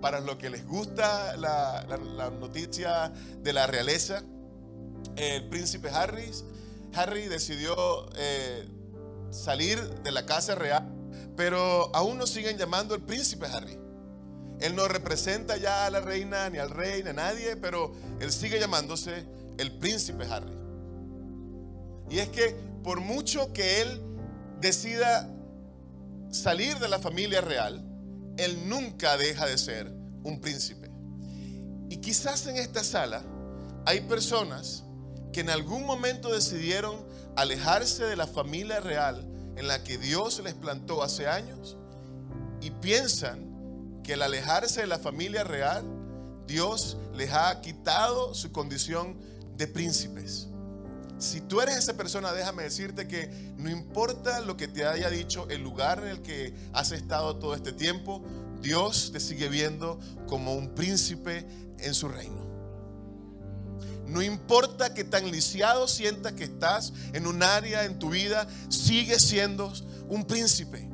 Para 0.00 0.20
los 0.20 0.36
que 0.36 0.50
les 0.50 0.66
gusta 0.66 1.36
la, 1.36 1.84
noticia 2.38 3.10
de 3.42 3.52
la 3.52 3.66
realeza, 3.66 4.22
el 5.16 5.48
príncipe 5.48 5.88
Harry, 5.88 6.30
Harry 6.92 7.26
decidió 7.26 7.74
eh, 8.16 8.68
salir 9.30 9.80
de 10.02 10.12
la 10.12 10.26
casa 10.26 10.54
real, 10.54 10.86
pero 11.36 11.94
aún 11.94 12.18
no 12.18 12.26
siguen 12.26 12.56
llamando 12.56 12.94
el 12.94 13.02
príncipe 13.02 13.46
Harry. 13.46 13.78
Él 14.60 14.74
no 14.74 14.88
representa 14.88 15.56
ya 15.56 15.86
a 15.86 15.90
la 15.90 16.00
reina 16.00 16.48
ni 16.48 16.58
al 16.58 16.70
rey 16.70 17.02
ni 17.02 17.10
a 17.10 17.12
nadie, 17.12 17.56
pero 17.56 17.92
él 18.20 18.32
sigue 18.32 18.58
llamándose 18.58 19.26
el 19.58 19.78
príncipe 19.78 20.24
Harry. 20.24 20.56
Y 22.08 22.18
es 22.18 22.28
que 22.28 22.56
por 22.82 23.00
mucho 23.00 23.52
que 23.52 23.82
él 23.82 24.00
decida 24.60 25.28
salir 26.30 26.78
de 26.78 26.88
la 26.88 26.98
familia 26.98 27.40
real, 27.40 27.84
él 28.36 28.68
nunca 28.68 29.16
deja 29.16 29.46
de 29.46 29.58
ser 29.58 29.92
un 30.22 30.40
príncipe. 30.40 30.90
Y 31.88 31.98
quizás 31.98 32.46
en 32.46 32.56
esta 32.56 32.82
sala 32.82 33.22
hay 33.84 34.00
personas 34.02 34.84
que 35.32 35.40
en 35.40 35.50
algún 35.50 35.84
momento 35.84 36.32
decidieron 36.32 37.04
alejarse 37.36 38.04
de 38.04 38.16
la 38.16 38.26
familia 38.26 38.80
real 38.80 39.26
en 39.56 39.68
la 39.68 39.84
que 39.84 39.98
Dios 39.98 40.40
les 40.42 40.54
plantó 40.54 41.02
hace 41.02 41.28
años 41.28 41.76
y 42.60 42.70
piensan 42.70 44.00
que 44.02 44.14
al 44.14 44.22
alejarse 44.22 44.80
de 44.80 44.86
la 44.86 44.98
familia 44.98 45.44
real, 45.44 45.84
Dios 46.46 46.96
les 47.14 47.32
ha 47.32 47.60
quitado 47.60 48.34
su 48.34 48.52
condición 48.52 49.16
de 49.56 49.66
príncipes. 49.66 50.48
Si 51.18 51.40
tú 51.40 51.60
eres 51.60 51.76
esa 51.76 51.96
persona, 51.96 52.32
déjame 52.32 52.62
decirte 52.62 53.08
que 53.08 53.28
no 53.56 53.70
importa 53.70 54.40
lo 54.40 54.56
que 54.56 54.68
te 54.68 54.86
haya 54.86 55.08
dicho 55.08 55.48
el 55.48 55.62
lugar 55.62 56.00
en 56.00 56.08
el 56.08 56.22
que 56.22 56.54
has 56.72 56.92
estado 56.92 57.36
todo 57.36 57.54
este 57.54 57.72
tiempo, 57.72 58.22
Dios 58.60 59.10
te 59.12 59.20
sigue 59.20 59.48
viendo 59.48 59.98
como 60.26 60.54
un 60.54 60.74
príncipe 60.74 61.46
en 61.78 61.94
su 61.94 62.08
reino. 62.08 62.55
No 64.06 64.22
importa 64.22 64.94
que 64.94 65.04
tan 65.04 65.30
lisiado 65.30 65.88
sientas 65.88 66.32
que 66.34 66.44
estás 66.44 66.92
en 67.12 67.26
un 67.26 67.42
área 67.42 67.84
en 67.84 67.98
tu 67.98 68.10
vida, 68.10 68.46
sigue 68.68 69.18
siendo 69.18 69.72
un 70.08 70.24
príncipe. 70.24 70.88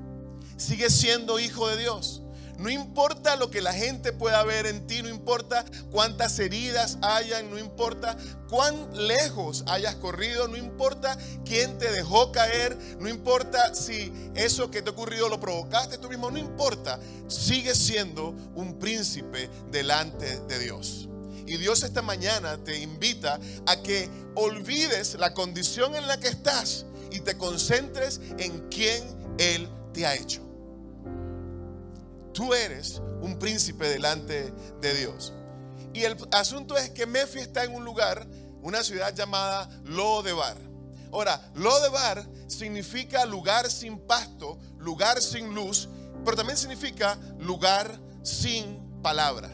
Sigue 0.57 0.90
siendo 0.90 1.38
hijo 1.38 1.69
de 1.69 1.76
Dios. 1.76 2.23
No 2.59 2.71
importa 2.71 3.35
lo 3.35 3.50
que 3.50 3.61
la 3.61 3.73
gente 3.73 4.12
pueda 4.12 4.45
ver 4.45 4.66
en 4.66 4.87
ti, 4.87 5.02
no 5.02 5.09
importa 5.09 5.64
cuántas 5.90 6.38
heridas 6.38 6.97
hayan, 7.02 7.50
no 7.50 7.59
importa 7.59 8.16
cuán 8.49 8.88
lejos 8.95 9.64
hayas 9.66 9.97
corrido, 9.97 10.47
no 10.47 10.57
importa 10.57 11.19
quién 11.45 11.76
te 11.78 11.90
dejó 11.90 12.31
caer, 12.31 12.78
no 13.00 13.09
importa 13.09 13.75
si 13.75 14.12
eso 14.37 14.71
que 14.71 14.81
te 14.81 14.90
ha 14.90 14.92
ocurrido 14.92 15.28
lo 15.28 15.40
provocaste 15.40 15.99
tú 15.99 16.09
mismo, 16.09 16.31
no 16.31 16.38
importa, 16.38 17.00
sigues 17.26 17.78
siendo 17.78 18.28
un 18.54 18.78
príncipe 18.78 19.50
delante 19.73 20.38
de 20.42 20.59
Dios. 20.61 21.09
Y 21.46 21.56
Dios 21.56 21.82
esta 21.82 22.02
mañana 22.02 22.58
te 22.58 22.78
invita 22.78 23.38
a 23.66 23.82
que 23.82 24.08
olvides 24.34 25.14
la 25.14 25.34
condición 25.34 25.94
en 25.94 26.06
la 26.06 26.18
que 26.18 26.28
estás 26.28 26.87
y 27.11 27.20
te 27.20 27.37
concentres 27.37 28.20
en 28.38 28.68
quién 28.68 29.02
Él 29.38 29.68
te 29.92 30.06
ha 30.06 30.14
hecho. 30.14 30.42
Tú 32.32 32.54
eres 32.54 33.02
un 33.20 33.38
príncipe 33.38 33.88
delante 33.88 34.52
de 34.80 34.94
Dios. 34.94 35.32
Y 35.92 36.04
el 36.04 36.16
asunto 36.32 36.76
es 36.76 36.90
que 36.90 37.06
Mefi 37.06 37.40
está 37.40 37.64
en 37.64 37.75
un 37.75 37.84
lugar, 37.84 38.26
una 38.62 38.82
ciudad 38.82 39.14
llamada 39.14 39.68
Lodebar. 39.84 40.56
Ahora, 41.12 41.50
Lodebar 41.54 42.26
significa 42.46 43.26
lugar 43.26 43.70
sin 43.70 43.99
pasto, 43.99 44.58
lugar 44.78 45.20
sin 45.20 45.54
luz, 45.54 45.88
pero 46.25 46.37
también 46.37 46.56
significa 46.56 47.18
lugar 47.38 48.00
sin 48.22 48.80
palabra. 49.02 49.50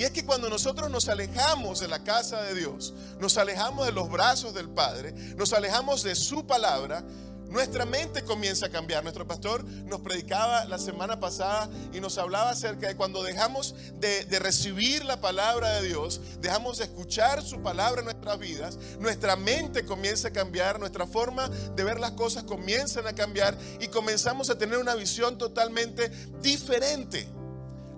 Y 0.00 0.04
es 0.04 0.12
que 0.12 0.24
cuando 0.24 0.48
nosotros 0.48 0.90
nos 0.90 1.10
alejamos 1.10 1.80
de 1.80 1.86
la 1.86 2.02
casa 2.02 2.40
de 2.40 2.54
Dios, 2.54 2.94
nos 3.18 3.36
alejamos 3.36 3.84
de 3.84 3.92
los 3.92 4.10
brazos 4.10 4.54
del 4.54 4.70
Padre, 4.70 5.12
nos 5.36 5.52
alejamos 5.52 6.02
de 6.02 6.14
su 6.14 6.46
palabra, 6.46 7.04
nuestra 7.50 7.84
mente 7.84 8.24
comienza 8.24 8.64
a 8.64 8.70
cambiar. 8.70 9.02
Nuestro 9.02 9.26
pastor 9.28 9.62
nos 9.62 10.00
predicaba 10.00 10.64
la 10.64 10.78
semana 10.78 11.20
pasada 11.20 11.68
y 11.92 12.00
nos 12.00 12.16
hablaba 12.16 12.48
acerca 12.48 12.88
de 12.88 12.96
cuando 12.96 13.22
dejamos 13.22 13.74
de, 13.98 14.24
recibir 14.38 15.04
la 15.04 15.20
palabra 15.20 15.82
de 15.82 15.88
Dios, 15.88 16.22
dejamos 16.40 16.78
de 16.78 16.84
escuchar 16.84 17.42
su 17.42 17.60
palabra 17.60 18.00
en 18.00 18.06
nuestras 18.06 18.38
vidas, 18.38 18.78
nuestra 19.00 19.36
mente 19.36 19.84
comienza 19.84 20.28
a 20.28 20.32
cambiar, 20.32 20.80
nuestra 20.80 21.06
forma 21.06 21.50
de 21.76 21.84
ver 21.84 22.00
las 22.00 22.12
cosas 22.12 22.44
comienzan 22.44 23.06
a 23.06 23.12
cambiar 23.12 23.54
y 23.80 23.88
comenzamos 23.88 24.48
a 24.48 24.56
tener 24.56 24.78
una 24.78 24.94
visión 24.94 25.36
totalmente 25.36 26.08
diferente. 26.40 27.28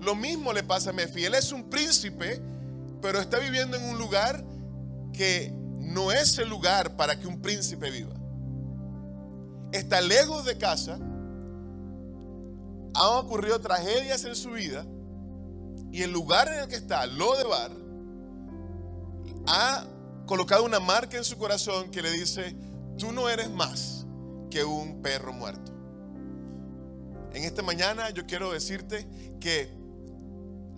Lo 0.02 0.14
mismo 0.14 0.52
le 0.52 0.62
pasa 0.62 0.90
a 0.90 0.92
Mefi. 0.92 1.24
Él 1.24 1.34
es 1.34 1.52
un 1.52 1.70
príncipe, 1.70 2.42
pero 3.00 3.20
está 3.20 3.38
viviendo 3.38 3.76
en 3.76 3.84
un 3.84 3.98
lugar 3.98 4.44
que 5.12 5.52
no 5.78 6.12
es 6.12 6.38
el 6.38 6.48
lugar 6.48 6.96
para 6.96 7.18
que 7.18 7.26
un 7.26 7.40
príncipe 7.40 7.90
viva 7.90 8.22
está 9.72 10.00
lejos 10.00 10.44
de 10.44 10.56
casa, 10.58 10.98
han 12.94 13.16
ocurrido 13.16 13.58
tragedias 13.60 14.24
en 14.24 14.36
su 14.36 14.50
vida 14.50 14.86
y 15.90 16.02
el 16.02 16.12
lugar 16.12 16.48
en 16.48 16.60
el 16.60 16.68
que 16.68 16.76
está, 16.76 17.06
Lodebar, 17.06 17.70
ha 19.46 19.84
colocado 20.26 20.64
una 20.64 20.78
marca 20.78 21.16
en 21.16 21.24
su 21.24 21.36
corazón 21.36 21.90
que 21.90 22.02
le 22.02 22.10
dice, 22.10 22.54
tú 22.98 23.12
no 23.12 23.28
eres 23.28 23.50
más 23.50 24.06
que 24.50 24.62
un 24.62 25.02
perro 25.02 25.32
muerto. 25.32 25.72
En 27.32 27.44
esta 27.44 27.62
mañana 27.62 28.10
yo 28.10 28.26
quiero 28.26 28.52
decirte 28.52 29.08
que 29.40 29.74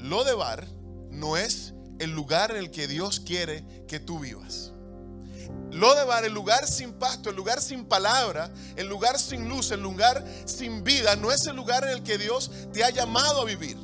Lodebar 0.04 0.66
no 1.10 1.38
es 1.38 1.72
el 1.98 2.10
lugar 2.10 2.50
en 2.50 2.58
el 2.58 2.70
que 2.70 2.86
Dios 2.86 3.20
quiere 3.20 3.64
que 3.88 3.98
tú 3.98 4.18
vivas. 4.18 4.72
Lodebar, 5.70 6.26
el 6.26 6.34
lugar 6.34 6.68
sin 6.68 6.92
pasto, 6.92 7.30
el 7.30 7.36
lugar 7.36 7.62
sin 7.62 7.86
palabra, 7.86 8.52
el 8.76 8.86
lugar 8.86 9.18
sin 9.18 9.48
luz, 9.48 9.70
el 9.70 9.80
lugar 9.80 10.22
sin 10.44 10.84
vida, 10.84 11.16
no 11.16 11.32
es 11.32 11.46
el 11.46 11.56
lugar 11.56 11.84
en 11.84 11.90
el 11.90 12.02
que 12.02 12.18
Dios 12.18 12.50
te 12.74 12.84
ha 12.84 12.90
llamado 12.90 13.40
a 13.40 13.44
vivir. 13.46 13.78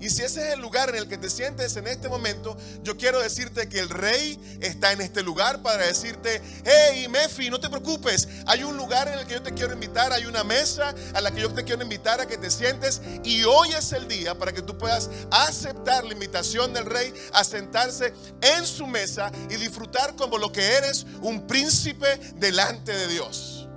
Y 0.00 0.10
si 0.10 0.22
ese 0.22 0.48
es 0.48 0.54
el 0.54 0.60
lugar 0.60 0.90
en 0.90 0.96
el 0.96 1.08
que 1.08 1.16
te 1.16 1.30
sientes 1.30 1.76
en 1.76 1.86
este 1.86 2.08
momento, 2.08 2.56
yo 2.82 2.96
quiero 2.96 3.20
decirte 3.20 3.68
que 3.68 3.78
el 3.78 3.88
rey 3.88 4.38
está 4.60 4.92
en 4.92 5.00
este 5.00 5.22
lugar 5.22 5.62
para 5.62 5.86
decirte, 5.86 6.42
hey 6.64 7.06
Mefi, 7.08 7.48
no 7.48 7.58
te 7.58 7.70
preocupes, 7.70 8.28
hay 8.46 8.62
un 8.62 8.76
lugar 8.76 9.08
en 9.08 9.18
el 9.18 9.26
que 9.26 9.34
yo 9.34 9.42
te 9.42 9.54
quiero 9.54 9.72
invitar, 9.72 10.12
hay 10.12 10.26
una 10.26 10.44
mesa 10.44 10.94
a 11.14 11.20
la 11.20 11.30
que 11.30 11.40
yo 11.40 11.52
te 11.52 11.64
quiero 11.64 11.82
invitar 11.82 12.20
a 12.20 12.26
que 12.26 12.36
te 12.36 12.50
sientes 12.50 13.00
y 13.24 13.44
hoy 13.44 13.70
es 13.72 13.92
el 13.92 14.06
día 14.06 14.36
para 14.36 14.52
que 14.52 14.62
tú 14.62 14.76
puedas 14.76 15.08
aceptar 15.30 16.04
la 16.04 16.12
invitación 16.12 16.74
del 16.74 16.84
rey 16.84 17.12
a 17.32 17.42
sentarse 17.44 18.12
en 18.42 18.66
su 18.66 18.86
mesa 18.86 19.32
y 19.50 19.56
disfrutar 19.56 20.14
como 20.16 20.38
lo 20.38 20.52
que 20.52 20.62
eres, 20.74 21.06
un 21.22 21.46
príncipe 21.46 22.18
delante 22.36 22.92
de 22.92 23.08
Dios. 23.08 23.68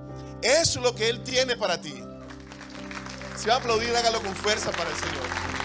Es 0.41 0.75
lo 0.75 0.95
que 0.95 1.09
él 1.09 1.23
tiene 1.23 1.57
para 1.57 1.81
ti. 1.81 2.03
Si 3.37 3.47
va 3.47 3.55
a 3.55 3.57
aplaudir, 3.57 3.95
hágalo 3.95 4.21
con 4.21 4.35
fuerza 4.35 4.71
para 4.71 4.89
el 4.89 4.95
Señor. 4.97 5.58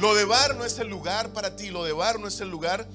Lo 0.00 0.14
de 0.14 0.24
bar 0.24 0.56
no 0.56 0.64
es 0.64 0.78
el 0.78 0.88
lugar 0.88 1.32
para 1.32 1.56
ti, 1.56 1.70
lo 1.70 1.84
de 1.84 1.92
bar 1.92 2.18
no 2.18 2.26
es 2.26 2.40
el 2.40 2.50
lugar 2.50 2.88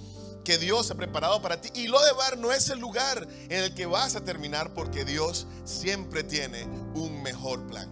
que 0.43 0.57
Dios 0.57 0.91
ha 0.91 0.95
preparado 0.95 1.41
para 1.41 1.61
ti. 1.61 1.69
Y 1.73 1.87
lo 1.87 2.03
de 2.03 2.11
bar 2.13 2.37
no 2.37 2.51
es 2.51 2.69
el 2.69 2.79
lugar 2.79 3.27
en 3.49 3.63
el 3.63 3.73
que 3.73 3.85
vas 3.85 4.15
a 4.15 4.23
terminar 4.23 4.73
porque 4.73 5.05
Dios 5.05 5.47
siempre 5.63 6.23
tiene 6.23 6.63
un 6.93 7.21
mejor 7.21 7.65
plan. 7.67 7.89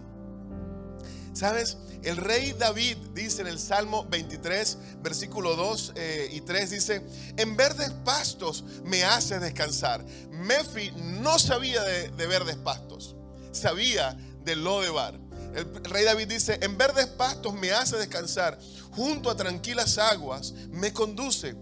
¿Sabes? 1.32 1.78
El 2.02 2.16
rey 2.16 2.52
David 2.52 2.96
dice 3.14 3.42
en 3.42 3.46
el 3.48 3.58
Salmo 3.58 4.04
23, 4.08 4.78
versículo 5.02 5.56
2 5.56 5.92
eh, 5.94 6.28
y 6.32 6.40
3, 6.40 6.70
dice, 6.70 7.06
en 7.36 7.56
verdes 7.56 7.90
pastos 8.04 8.64
me 8.84 9.04
hace 9.04 9.38
descansar. 9.38 10.04
Mefi 10.30 10.90
no 11.20 11.38
sabía 11.38 11.82
de, 11.82 12.26
verdes 12.26 12.56
pastos, 12.56 13.16
sabía 13.52 14.16
de 14.44 14.56
Lodebar. 14.56 15.27
El, 15.54 15.84
rey 15.84 16.04
David 16.04 16.28
dice, 16.28 16.58
en 16.62 16.76
verdes 16.76 17.06
pastos 17.06 17.54
me 17.54 17.72
hace 17.72 17.96
descansar, 17.96 18.58
junto 18.92 19.30
a 19.30 19.36
tranquilas 19.36 19.98
aguas 19.98 20.52
me 20.70 20.92
conduce, 20.92 21.56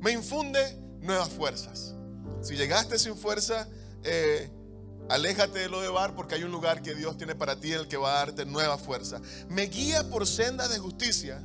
me 0.00 0.12
infunde 0.12 0.78
nuevas 1.00 1.28
fuerzas. 1.30 1.94
Si 2.42 2.56
llegaste 2.56 2.98
sin 2.98 3.16
fuerza, 3.16 3.68
eh, 4.04 4.50
Aléjate 5.08 5.58
de 5.58 5.68
lo 5.68 5.80
de 5.80 5.88
bar 5.88 6.14
porque 6.14 6.36
hay 6.36 6.44
un 6.44 6.52
lugar 6.52 6.80
que 6.82 6.94
Dios 6.94 7.16
tiene 7.18 7.34
para 7.34 7.56
ti 7.56 7.72
en 7.72 7.80
el 7.80 7.88
que 7.88 7.96
va 7.96 8.12
a 8.12 8.18
darte 8.18 8.46
nueva 8.46 8.78
fuerza. 8.78 9.20
Me 9.48 9.64
guía 9.64 10.08
por 10.08 10.26
sendas 10.26 10.70
de 10.70 10.78
justicia. 10.78 11.42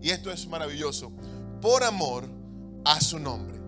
Y 0.00 0.10
esto 0.10 0.30
es 0.30 0.46
maravilloso. 0.46 1.12
Por 1.60 1.84
amor 1.84 2.28
a 2.84 3.00
su 3.00 3.18
nombre. 3.18 3.60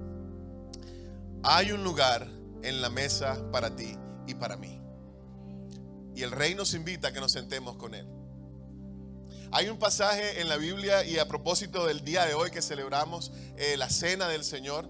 Hay 1.42 1.72
un 1.72 1.84
lugar 1.84 2.26
en 2.62 2.80
la 2.80 2.88
mesa 2.88 3.38
para 3.52 3.76
ti 3.76 3.96
y 4.26 4.34
para 4.34 4.56
mí. 4.56 4.80
Y 6.14 6.22
el 6.22 6.30
rey 6.30 6.54
nos 6.54 6.74
invita 6.74 7.08
a 7.08 7.12
que 7.12 7.20
nos 7.20 7.32
sentemos 7.32 7.76
con 7.76 7.94
él. 7.94 8.06
Hay 9.56 9.68
un 9.68 9.78
pasaje 9.78 10.40
en 10.40 10.48
la 10.48 10.56
Biblia 10.56 11.04
y 11.04 11.18
a 11.18 11.28
propósito 11.28 11.86
del 11.86 12.04
día 12.04 12.24
de 12.26 12.34
hoy 12.34 12.50
que 12.50 12.60
celebramos 12.60 13.30
eh, 13.56 13.76
la 13.76 13.88
cena 13.88 14.26
del 14.26 14.44
Señor, 14.44 14.88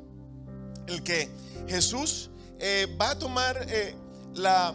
el 0.86 1.02
que 1.02 1.30
Jesús 1.68 2.30
eh, 2.58 2.86
va 2.98 3.10
a 3.10 3.18
tomar 3.18 3.66
eh, 3.68 3.94
la, 4.34 4.74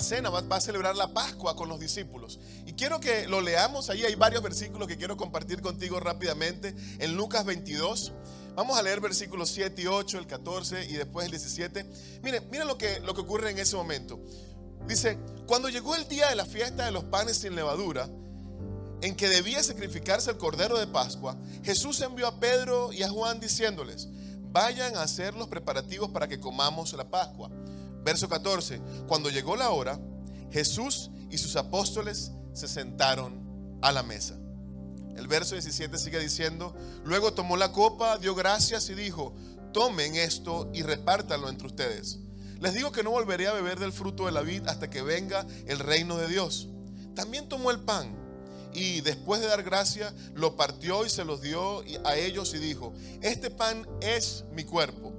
cena, 0.00 0.30
va, 0.30 0.56
a 0.56 0.60
celebrar 0.60 0.96
la 0.96 1.14
Pascua 1.14 1.54
con 1.54 1.68
los 1.68 1.78
discípulos. 1.78 2.40
Y 2.66 2.72
quiero 2.72 2.98
que 2.98 3.28
lo 3.28 3.40
leamos, 3.40 3.88
ahí 3.88 4.04
hay 4.04 4.16
varios 4.16 4.42
versículos 4.42 4.88
que 4.88 4.96
quiero 4.96 5.16
compartir 5.16 5.60
contigo 5.62 6.00
rápidamente. 6.00 6.74
En 6.98 7.14
Lucas 7.14 7.44
22, 7.44 8.12
vamos 8.56 8.76
a 8.76 8.82
leer 8.82 9.00
versículos 9.00 9.50
7 9.50 9.82
y 9.82 9.86
8, 9.86 10.18
el 10.18 10.26
14 10.26 10.86
y 10.86 10.94
después 10.94 11.26
el 11.26 11.30
17. 11.30 11.86
Miren, 12.22 12.50
miren 12.50 12.66
lo 12.66 12.76
que, 12.76 12.98
lo 12.98 13.14
que 13.14 13.20
ocurre 13.20 13.50
en 13.52 13.60
ese 13.60 13.76
momento. 13.76 14.18
Dice, 14.86 15.18
cuando 15.46 15.68
llegó 15.68 15.94
el 15.94 16.06
día 16.08 16.28
de 16.28 16.36
la 16.36 16.44
fiesta 16.44 16.84
de 16.84 16.92
los 16.92 17.04
panes 17.04 17.38
sin 17.38 17.54
levadura, 17.54 18.08
en 19.00 19.14
que 19.14 19.28
debía 19.28 19.62
sacrificarse 19.62 20.30
el 20.30 20.38
cordero 20.38 20.78
de 20.78 20.86
Pascua, 20.86 21.36
Jesús 21.62 22.00
envió 22.00 22.26
a 22.26 22.40
Pedro 22.40 22.92
y 22.92 23.02
a 23.02 23.10
Juan 23.10 23.40
diciéndoles, 23.40 24.08
vayan 24.50 24.96
a 24.96 25.02
hacer 25.02 25.34
los 25.34 25.48
preparativos 25.48 26.10
para 26.10 26.28
que 26.28 26.40
comamos 26.40 26.92
la 26.94 27.08
Pascua. 27.08 27.50
Verso 28.02 28.28
14. 28.28 28.80
Cuando 29.08 29.30
llegó 29.30 29.56
la 29.56 29.70
hora, 29.70 29.98
Jesús 30.50 31.10
y 31.30 31.38
sus 31.38 31.56
apóstoles 31.56 32.32
se 32.52 32.68
sentaron 32.68 33.78
a 33.82 33.92
la 33.92 34.02
mesa. 34.02 34.36
El 35.16 35.28
verso 35.28 35.54
17 35.54 35.98
sigue 35.98 36.18
diciendo, 36.18 36.74
luego 37.04 37.32
tomó 37.32 37.56
la 37.56 37.72
copa, 37.72 38.18
dio 38.18 38.34
gracias 38.34 38.88
y 38.88 38.94
dijo, 38.94 39.34
tomen 39.72 40.16
esto 40.16 40.70
y 40.72 40.82
repártanlo 40.82 41.48
entre 41.48 41.66
ustedes. 41.66 42.20
Les 42.60 42.74
digo 42.74 42.92
que 42.92 43.02
no 43.02 43.10
volveré 43.10 43.46
a 43.48 43.52
beber 43.52 43.78
del 43.78 43.92
fruto 43.92 44.26
de 44.26 44.32
la 44.32 44.42
vid 44.42 44.66
hasta 44.66 44.90
que 44.90 45.02
venga 45.02 45.46
el 45.66 45.78
reino 45.78 46.16
de 46.16 46.28
Dios. 46.28 46.68
También 47.14 47.48
tomó 47.48 47.70
el 47.70 47.80
pan 47.80 48.16
y 48.72 49.00
después 49.02 49.40
de 49.40 49.46
dar 49.46 49.62
gracia 49.62 50.12
lo 50.34 50.56
partió 50.56 51.06
y 51.06 51.10
se 51.10 51.24
los 51.24 51.40
dio 51.40 51.82
a 52.04 52.16
ellos 52.16 52.54
y 52.54 52.58
dijo, 52.58 52.92
este 53.22 53.50
pan 53.50 53.86
es 54.00 54.44
mi 54.52 54.64
cuerpo 54.64 55.12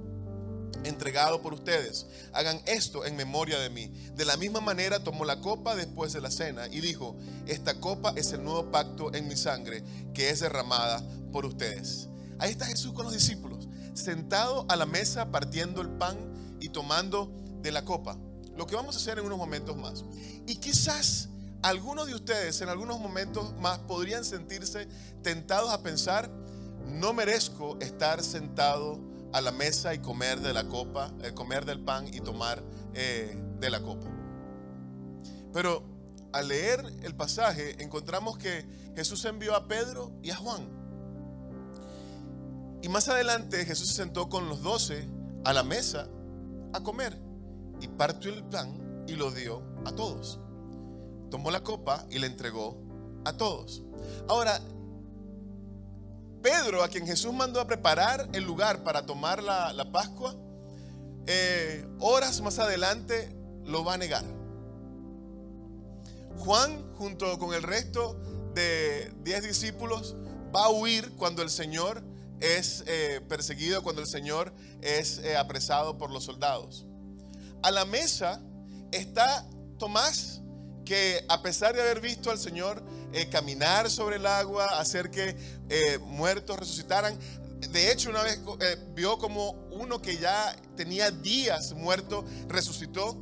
entregado 0.84 1.42
por 1.42 1.54
ustedes. 1.54 2.06
Hagan 2.32 2.60
esto 2.66 3.04
en 3.04 3.16
memoria 3.16 3.58
de 3.58 3.70
mí. 3.70 3.88
De 4.14 4.24
la 4.24 4.36
misma 4.36 4.60
manera 4.60 5.02
tomó 5.02 5.24
la 5.24 5.40
copa 5.40 5.74
después 5.74 6.12
de 6.12 6.20
la 6.20 6.30
cena 6.30 6.66
y 6.68 6.80
dijo, 6.80 7.16
esta 7.46 7.80
copa 7.80 8.12
es 8.16 8.32
el 8.32 8.44
nuevo 8.44 8.70
pacto 8.70 9.12
en 9.14 9.26
mi 9.28 9.36
sangre 9.36 9.82
que 10.14 10.30
es 10.30 10.40
derramada 10.40 11.02
por 11.32 11.46
ustedes. 11.46 12.08
Ahí 12.38 12.52
está 12.52 12.66
Jesús 12.66 12.92
con 12.92 13.04
los 13.04 13.14
discípulos, 13.14 13.68
sentado 13.94 14.66
a 14.68 14.76
la 14.76 14.86
mesa 14.86 15.30
partiendo 15.30 15.80
el 15.80 15.88
pan 15.88 16.16
y 16.60 16.70
tomando 16.70 17.32
de 17.62 17.72
la 17.72 17.84
copa. 17.84 18.16
Lo 18.56 18.66
que 18.66 18.74
vamos 18.74 18.96
a 18.96 18.98
hacer 18.98 19.18
en 19.18 19.26
unos 19.26 19.38
momentos 19.38 19.76
más. 19.76 20.04
Y 20.46 20.56
quizás 20.56 21.28
algunos 21.62 22.06
de 22.06 22.14
ustedes 22.14 22.60
en 22.60 22.68
algunos 22.68 23.00
momentos 23.00 23.54
más 23.58 23.78
podrían 23.80 24.24
sentirse 24.24 24.88
tentados 25.22 25.70
a 25.70 25.82
pensar, 25.82 26.30
no 26.86 27.12
merezco 27.12 27.76
estar 27.80 28.22
sentado 28.22 29.00
a 29.32 29.40
la 29.40 29.52
mesa 29.52 29.92
y 29.92 29.98
comer 29.98 30.40
de 30.40 30.54
la 30.54 30.68
copa, 30.68 31.12
eh, 31.22 31.32
comer 31.34 31.64
del 31.64 31.80
pan 31.80 32.06
y 32.12 32.20
tomar 32.20 32.62
eh, 32.94 33.36
de 33.58 33.70
la 33.70 33.82
copa. 33.82 34.06
Pero 35.52 35.82
al 36.32 36.48
leer 36.48 36.84
el 37.02 37.14
pasaje 37.14 37.82
encontramos 37.82 38.38
que 38.38 38.66
Jesús 38.94 39.24
envió 39.24 39.54
a 39.54 39.66
Pedro 39.66 40.12
y 40.22 40.30
a 40.30 40.36
Juan. 40.36 40.68
Y 42.82 42.88
más 42.88 43.08
adelante 43.08 43.64
Jesús 43.64 43.88
se 43.88 43.94
sentó 43.94 44.28
con 44.28 44.48
los 44.48 44.62
doce 44.62 45.08
a 45.44 45.52
la 45.52 45.62
mesa 45.62 46.08
a 46.72 46.82
comer 46.82 47.18
y 47.80 47.88
partió 47.88 48.32
el 48.32 48.44
pan 48.44 49.04
y 49.06 49.14
lo 49.14 49.30
dio 49.30 49.62
a 49.84 49.92
todos. 49.92 50.40
Tomó 51.30 51.50
la 51.50 51.62
copa 51.62 52.06
y 52.10 52.18
le 52.18 52.26
entregó 52.26 52.76
a 53.24 53.32
todos. 53.32 53.82
Ahora, 54.28 54.60
Pedro, 56.42 56.82
a 56.82 56.88
quien 56.88 57.06
Jesús 57.06 57.32
mandó 57.32 57.60
a 57.60 57.66
preparar 57.66 58.28
el 58.32 58.44
lugar 58.44 58.84
para 58.84 59.04
tomar 59.04 59.42
la, 59.42 59.90
Pascua, 59.90 60.34
eh, 61.26 61.86
horas 61.98 62.40
más 62.40 62.58
adelante 62.58 63.36
lo 63.64 63.84
va 63.84 63.94
a 63.94 63.98
negar. 63.98 64.24
Juan, 66.38 66.94
junto 66.94 67.38
con 67.38 67.54
el 67.54 67.62
resto 67.62 68.16
de 68.54 69.12
diez 69.24 69.42
discípulos, 69.42 70.14
va 70.54 70.66
a 70.66 70.70
huir 70.70 71.12
cuando 71.16 71.42
el 71.42 71.50
Señor 71.50 72.02
es 72.40 72.84
eh, 72.86 73.20
perseguido, 73.28 73.82
cuando 73.82 74.02
el 74.02 74.08
Señor 74.08 74.52
es 74.82 75.18
eh, 75.18 75.36
apresado 75.36 75.96
por 75.98 76.10
los 76.10 76.24
soldados. 76.24 76.86
A 77.62 77.70
la 77.70 77.84
mesa 77.84 78.42
está 78.92 79.46
Tomás, 79.78 80.42
que 80.84 81.24
a 81.28 81.42
pesar 81.42 81.74
de 81.74 81.82
haber 81.82 82.00
visto 82.00 82.30
al 82.30 82.38
Señor 82.38 82.82
eh, 83.12 83.28
caminar 83.28 83.90
sobre 83.90 84.16
el 84.16 84.26
agua, 84.26 84.66
hacer 84.78 85.10
que 85.10 85.36
muertos 86.00 86.58
resucitaran. 86.58 87.18
De 87.72 87.90
hecho, 87.90 88.10
una 88.10 88.22
vez 88.22 88.38
vio 88.94 89.18
como 89.18 89.52
uno 89.70 90.00
que 90.00 90.18
ya 90.18 90.54
tenía 90.76 91.10
días 91.10 91.72
muerto 91.72 92.24
resucitó. 92.46 93.16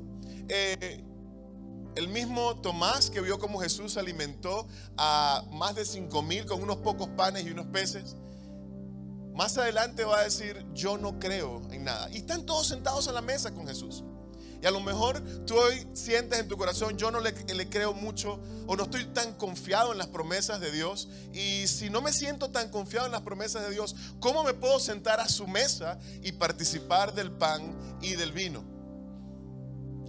el 1.96 2.08
mismo 2.08 2.60
Tomás 2.60 3.08
que 3.08 3.20
vio 3.20 3.38
como 3.38 3.60
Jesús 3.60 3.96
alimentó 3.96 4.66
a 4.98 5.44
más 5.52 5.76
de 5.76 5.84
cinco 5.84 6.22
mil 6.22 6.44
con 6.44 6.62
unos 6.62 6.78
pocos 6.78 7.08
panes 7.16 7.46
y 7.46 7.50
unos 7.50 7.66
peces. 7.66 8.16
Más 9.34 9.58
adelante 9.58 10.04
va 10.04 10.20
a 10.20 10.24
decir, 10.24 10.64
yo 10.74 10.96
no 10.96 11.18
creo 11.18 11.60
en 11.72 11.84
nada. 11.84 12.08
Y 12.10 12.18
están 12.18 12.46
todos 12.46 12.68
sentados 12.68 13.08
a 13.08 13.12
la 13.12 13.20
mesa 13.20 13.52
con 13.52 13.66
Jesús. 13.66 14.04
Y 14.62 14.66
a 14.66 14.70
lo 14.70 14.80
mejor 14.80 15.20
tú 15.44 15.58
hoy 15.58 15.86
sientes 15.92 16.38
en 16.38 16.48
tu 16.48 16.56
corazón, 16.56 16.96
yo 16.96 17.10
no 17.10 17.20
le, 17.20 17.34
creo 17.68 17.92
mucho 17.92 18.40
o 18.66 18.76
no 18.76 18.84
estoy 18.84 19.04
tan 19.06 19.34
confiado 19.34 19.92
en 19.92 19.98
las 19.98 20.06
promesas 20.06 20.60
de 20.60 20.70
Dios. 20.70 21.08
Y 21.32 21.66
si 21.66 21.90
no 21.90 22.00
me 22.00 22.12
siento 22.12 22.50
tan 22.50 22.70
confiado 22.70 23.06
en 23.06 23.12
las 23.12 23.22
promesas 23.22 23.62
de 23.64 23.72
Dios, 23.72 23.96
¿cómo 24.20 24.44
me 24.44 24.54
puedo 24.54 24.78
sentar 24.78 25.20
a 25.20 25.28
su 25.28 25.48
mesa 25.48 25.98
y 26.22 26.32
participar 26.32 27.12
del 27.12 27.32
pan 27.32 27.76
y 28.00 28.14
del 28.14 28.32
vino? 28.32 28.64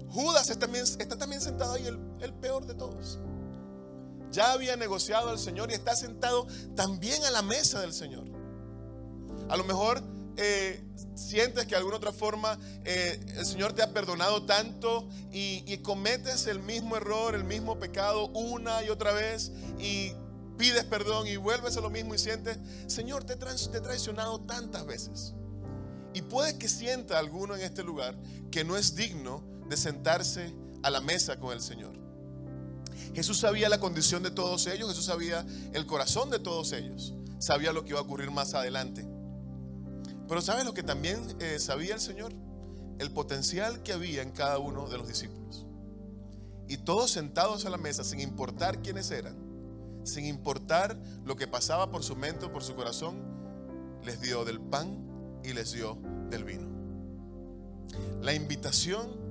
Judas 0.10 0.50
está 0.50 0.68
también, 0.68 0.86
está 0.86 1.18
también 1.18 1.42
sentado 1.42 1.74
ahí, 1.74 1.88
el, 1.88 2.00
el 2.22 2.34
peor 2.34 2.66
de 2.68 2.76
todos. 2.76 3.20
Ya 4.32 4.54
había 4.54 4.78
negociado 4.78 5.32
al 5.32 5.40
Señor 5.40 5.72
y 5.72 5.74
está 5.74 5.96
sentado 5.96 6.48
también 6.76 7.26
a 7.26 7.32
la 7.32 7.42
mesa 7.42 7.82
del 7.82 7.92
Señor. 7.92 8.35
A 9.50 9.58
lo 9.58 9.64
mejor 9.64 10.02
eh, 10.38 10.84
sientes 11.16 11.64
que 11.64 11.72
de 11.72 11.78
alguna 11.78 11.98
otra 11.98 12.12
forma 12.12 12.60
eh, 12.84 13.20
el 13.38 13.46
Señor 13.46 13.74
te 13.74 13.84
ha 13.84 13.94
perdonado 13.94 14.44
tanto 14.44 15.08
y, 15.32 15.78
cometes 15.78 16.48
el 16.48 16.60
mismo 16.60 16.98
error, 16.98 17.36
el 17.36 17.44
mismo 17.44 17.80
pecado 17.80 18.28
una 18.30 18.84
y 18.84 18.90
otra 18.90 19.14
vez 19.14 19.52
y 19.80 20.14
pides 20.58 20.84
perdón 20.86 21.28
y 21.28 21.38
vuelves 21.38 21.78
a 21.78 21.82
lo 21.82 21.90
mismo 21.90 22.16
y 22.16 22.18
sientes, 22.18 22.58
Señor, 22.88 23.24
te, 23.24 23.36
te 23.36 23.78
he 23.78 23.82
traicionado 23.82 24.42
tantas 24.42 24.86
veces. 24.86 25.34
Y 26.14 26.22
puede 26.22 26.58
que 26.58 26.68
sienta 26.68 27.20
alguno 27.20 27.56
en 27.56 27.62
este 27.62 27.84
lugar 27.84 28.18
que 28.52 28.64
no 28.64 28.78
es 28.78 28.96
digno 28.96 29.44
de 29.70 29.78
sentarse 29.78 30.54
a 30.82 30.90
la 30.90 31.02
mesa 31.02 31.40
con 31.40 31.54
el 31.54 31.62
Señor. 31.62 31.94
Jesús 33.14 33.40
sabía 33.40 33.70
la 33.70 33.80
condición 33.80 34.24
de 34.24 34.32
todos 34.32 34.68
ellos, 34.68 34.90
Jesús 34.90 35.06
sabía 35.06 35.46
el 35.74 35.86
corazón 35.86 36.30
de 36.30 36.40
todos 36.40 36.72
ellos, 36.72 37.14
sabía 37.40 37.74
lo 37.74 37.84
que 37.84 37.92
iba 37.92 38.00
a 38.00 38.04
ocurrir 38.04 38.32
más 38.32 38.54
adelante. 38.54 39.06
Pero 40.28 40.42
¿sabes 40.42 40.66
lo 40.66 40.74
que 40.74 40.84
también 40.84 41.36
eh, 41.40 41.60
sabía 41.60 41.94
el 41.94 42.02
Señor? 42.02 42.34
el 43.00 43.12
potencial 43.12 43.84
que 43.84 43.94
había 43.94 44.22
en 44.22 44.32
cada 44.32 44.60
uno 44.60 44.88
de 44.88 44.98
los 44.98 45.08
discípulos. 45.08 45.66
Y 46.68 46.78
todos 46.78 47.12
sentados 47.12 47.66
a 47.66 47.70
la 47.70 47.78
mesa, 47.78 48.04
sin 48.04 48.20
importar 48.20 48.82
quiénes 48.82 49.12
eran, 49.12 49.36
sin 50.04 50.26
importar 50.26 50.98
lo 51.24 51.36
que 51.36 51.48
pasaba 51.48 51.92
por 51.92 52.04
su 52.04 52.16
mente 52.16 52.46
o 52.46 52.52
por 52.52 52.64
su 52.64 52.76
corazón, 52.76 53.16
les 54.04 54.22
dio 54.22 54.46
del 54.46 54.60
pan 54.60 55.42
y 55.44 55.54
les 55.54 55.74
dio 55.74 55.98
del 56.30 56.44
vino. 56.44 56.68
La 58.22 58.34
invitación 58.34 59.24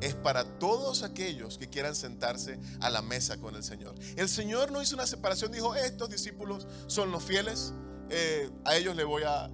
es 0.00 0.14
para 0.14 0.58
todos 0.58 1.02
aquellos 1.02 1.58
que 1.58 1.68
quieran 1.68 1.94
sentarse 1.94 2.58
a 2.80 2.90
la 2.90 3.02
mesa 3.02 3.36
con 3.38 3.54
el 3.54 3.62
Señor. 3.62 3.94
El 4.16 4.28
Señor 4.28 4.72
no 4.72 4.82
hizo 4.82 4.94
una 4.94 5.06
separación, 5.06 5.52
dijo, 5.52 5.74
estos 5.74 6.08
discípulos 6.08 6.66
son 6.86 7.10
los 7.12 7.22
fieles, 7.22 7.74
eh, 8.10 8.50
a 8.64 8.76
ellos 8.76 8.96
le 8.96 9.04
voy 9.04 9.22
a, 9.24 9.50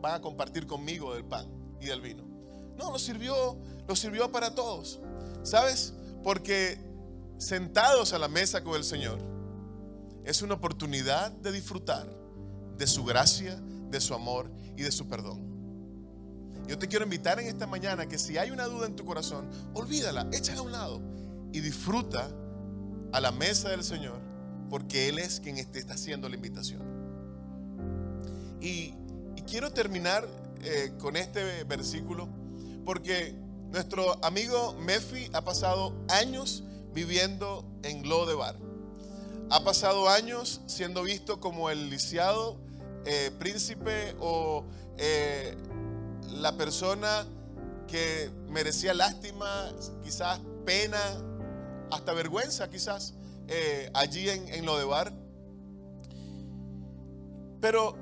van 0.00 0.14
a 0.14 0.20
compartir 0.20 0.66
conmigo 0.66 1.14
del 1.14 1.24
pan 1.24 1.46
y 1.80 1.86
del 1.86 2.00
vino. 2.00 2.24
No, 2.76 2.90
lo 2.90 2.98
sirvió, 2.98 3.58
lo 3.86 3.96
sirvió 3.96 4.30
para 4.30 4.54
todos. 4.54 5.00
¿Sabes? 5.42 5.94
Porque 6.22 6.78
sentados 7.38 8.12
a 8.12 8.18
la 8.18 8.28
mesa 8.28 8.62
con 8.62 8.74
el 8.74 8.84
Señor 8.84 9.18
es 10.24 10.42
una 10.42 10.54
oportunidad 10.54 11.30
de 11.30 11.52
disfrutar 11.52 12.06
de 12.76 12.86
su 12.86 13.04
gracia, 13.04 13.60
de 13.90 14.00
su 14.00 14.14
amor 14.14 14.50
y 14.76 14.82
de 14.82 14.92
su 14.92 15.08
perdón. 15.08 15.50
Yo 16.66 16.78
te 16.78 16.88
quiero 16.88 17.04
invitar 17.04 17.40
en 17.40 17.46
esta 17.46 17.66
mañana 17.66 18.06
que 18.06 18.18
si 18.18 18.38
hay 18.38 18.50
una 18.50 18.66
duda 18.66 18.86
en 18.86 18.94
tu 18.94 19.04
corazón, 19.04 19.50
olvídala, 19.74 20.28
échala 20.32 20.60
a 20.60 20.62
un 20.62 20.72
lado 20.72 21.02
y 21.52 21.60
disfruta 21.60 22.30
a 23.12 23.20
la 23.20 23.32
mesa 23.32 23.70
del 23.70 23.82
Señor, 23.82 24.20
porque 24.68 25.08
Él 25.08 25.18
es 25.18 25.40
quien 25.40 25.56
te 25.70 25.78
está 25.78 25.94
haciendo 25.94 26.28
la 26.28 26.36
invitación. 26.36 26.80
Y, 28.60 28.94
quiero 29.50 29.72
terminar 29.72 30.28
eh, 30.62 30.92
con 30.98 31.16
este 31.16 31.64
versículo, 31.64 32.28
porque 32.84 33.34
nuestro 33.72 34.24
amigo 34.24 34.74
Mefi 34.74 35.28
ha 35.32 35.42
pasado 35.42 35.92
años 36.08 36.62
viviendo 36.94 37.64
en 37.82 38.08
Lodebar. 38.08 38.56
Ha 39.50 39.64
pasado 39.64 40.08
años 40.08 40.60
siendo 40.66 41.02
visto 41.02 41.40
como 41.40 41.68
el 41.68 41.90
lisiado 41.90 42.58
eh, 43.04 43.32
príncipe 43.40 44.14
o 44.20 44.64
eh, 44.98 45.56
la 46.28 46.56
persona 46.56 47.26
que 47.88 48.30
merecía 48.48 48.94
lástima, 48.94 49.72
quizás 50.04 50.38
pena, 50.64 51.00
hasta 51.90 52.12
vergüenza 52.12 52.70
quizás, 52.70 53.14
allí 53.94 54.28
en, 54.28 54.48
en 54.54 54.64
Lodebar. 54.64 55.12
Pero 57.60 57.96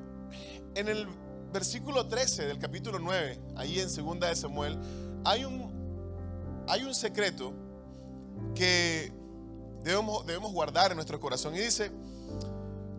en 0.74 0.88
el 0.88 1.08
versículo 1.52 2.06
13 2.06 2.46
del 2.46 2.58
capítulo 2.58 2.98
9, 2.98 3.40
ahí 3.56 3.80
en 3.80 3.90
segunda 3.90 4.28
de 4.28 4.36
Samuel, 4.36 4.78
hay 5.24 5.44
un, 5.44 5.70
hay 6.68 6.82
un 6.82 6.94
secreto 6.94 7.52
que 8.54 9.12
debemos, 9.82 10.26
debemos 10.26 10.52
guardar 10.52 10.90
en 10.90 10.96
nuestro 10.96 11.18
corazón. 11.20 11.54
Y 11.54 11.58
dice, 11.58 11.90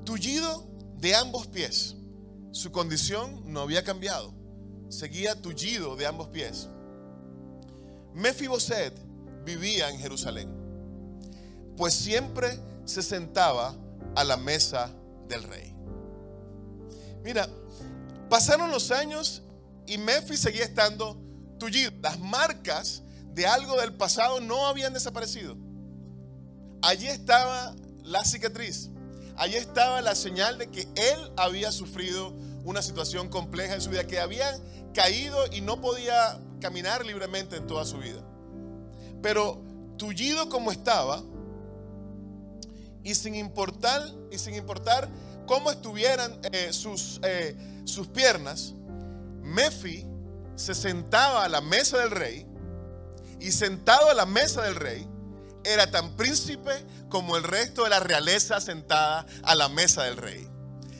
tullido 0.03 0.67
de 0.97 1.15
ambos 1.15 1.47
pies, 1.47 1.95
su 2.51 2.71
condición 2.71 3.43
no 3.45 3.61
había 3.61 3.83
cambiado 3.83 4.39
seguía 4.89 5.39
tullido 5.39 5.95
de 5.95 6.07
ambos 6.07 6.27
pies. 6.27 6.67
Mefiboset 8.13 8.93
vivía 9.45 9.89
en 9.89 9.99
Jerusalén, 9.99 10.49
pues 11.77 11.93
siempre 11.93 12.59
se 12.85 13.01
sentaba 13.01 13.75
a 14.15 14.23
la 14.23 14.35
mesa 14.35 14.91
del 15.27 15.43
rey. 15.43 15.73
Mira, 17.23 17.47
pasaron 18.29 18.71
los 18.71 18.91
años 18.91 19.43
y 19.87 19.97
Mefi 19.97 20.37
seguía 20.37 20.63
estando 20.63 21.17
tullido. 21.57 21.91
Las 22.01 22.19
marcas 22.19 23.03
de 23.33 23.47
algo 23.47 23.79
del 23.79 23.93
pasado 23.93 24.39
no 24.39 24.67
habían 24.67 24.93
desaparecido. 24.93 25.57
Allí 26.81 27.07
estaba 27.07 27.75
la 28.03 28.23
cicatriz. 28.23 28.89
Allí 29.35 29.55
estaba 29.55 30.01
la 30.01 30.15
señal 30.15 30.57
de 30.57 30.69
que 30.69 30.81
él 30.95 31.31
había 31.37 31.71
sufrido 31.71 32.33
una 32.63 32.81
situación 32.81 33.29
compleja 33.29 33.73
en 33.73 33.81
su 33.81 33.89
vida, 33.89 34.05
que 34.05 34.19
había 34.19 34.59
caído 34.93 35.37
y 35.51 35.61
no 35.61 35.79
podía 35.79 36.39
caminar 36.59 37.05
libremente 37.05 37.55
en 37.55 37.65
toda 37.65 37.85
su 37.85 37.97
vida. 37.97 38.21
Pero 39.21 39.61
tullido 39.97 40.49
como 40.49 40.71
estaba, 40.71 41.23
y 43.03 43.15
sin 43.15 43.35
importar, 43.35 44.03
y 44.31 44.37
sin 44.37 44.55
importar 44.55 45.09
cómo 45.49 45.71
estuvieran 45.71 46.39
eh, 46.51 46.71
sus, 46.71 47.19
eh, 47.23 47.57
sus 47.83 48.07
piernas, 48.07 48.75
Mefi 49.41 50.05
se 50.55 50.75
sentaba 50.75 51.43
a 51.43 51.49
la 51.49 51.59
mesa 51.59 51.97
del 51.97 52.11
rey, 52.11 52.45
y 53.39 53.51
sentado 53.51 54.11
a 54.11 54.13
la 54.13 54.27
mesa 54.27 54.61
del 54.61 54.75
rey, 54.75 55.07
era 55.63 55.89
tan 55.89 56.15
príncipe 56.15 56.85
como 57.09 57.35
el 57.35 57.41
resto 57.41 57.83
de 57.83 57.89
la 57.89 57.99
realeza 57.99 58.61
sentada 58.61 59.25
a 59.41 59.55
la 59.55 59.69
mesa 59.69 60.03
del 60.03 60.17
rey. 60.17 60.47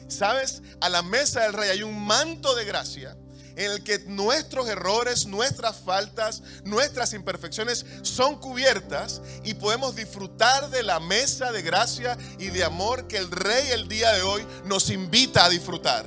¿Sabes? 0.08 0.64
A 0.82 0.90
la 0.90 1.04
mesa 1.04 1.42
del 1.42 1.54
rey 1.54 1.70
hay 1.70 1.84
un 1.84 2.04
manto 2.08 2.56
de 2.56 2.66
gracia 2.66 3.16
en 3.60 3.72
el 3.72 3.84
que 3.84 4.00
nuestros 4.08 4.70
errores, 4.70 5.26
nuestras 5.26 5.76
faltas, 5.76 6.42
nuestras 6.64 7.12
imperfecciones 7.12 7.86
son 8.04 8.40
cubiertas 8.40 9.22
y 9.44 9.54
podemos 9.54 9.98
disfrutar 9.98 10.70
de 10.70 10.82
la 10.82 11.02
mesa 11.02 11.52
de 11.52 11.62
gracia 11.62 12.18
y 12.40 12.48
de 12.48 12.64
amor 12.64 13.08
que 13.08 13.18
el 13.18 13.30
rey 13.30 13.72
el 13.72 13.90
día 13.90 14.14
de 14.14 14.22
hoy 14.22 14.48
nos 14.64 14.90
invita 14.90 15.44
a 15.44 15.50
disfrutar. 15.50 16.06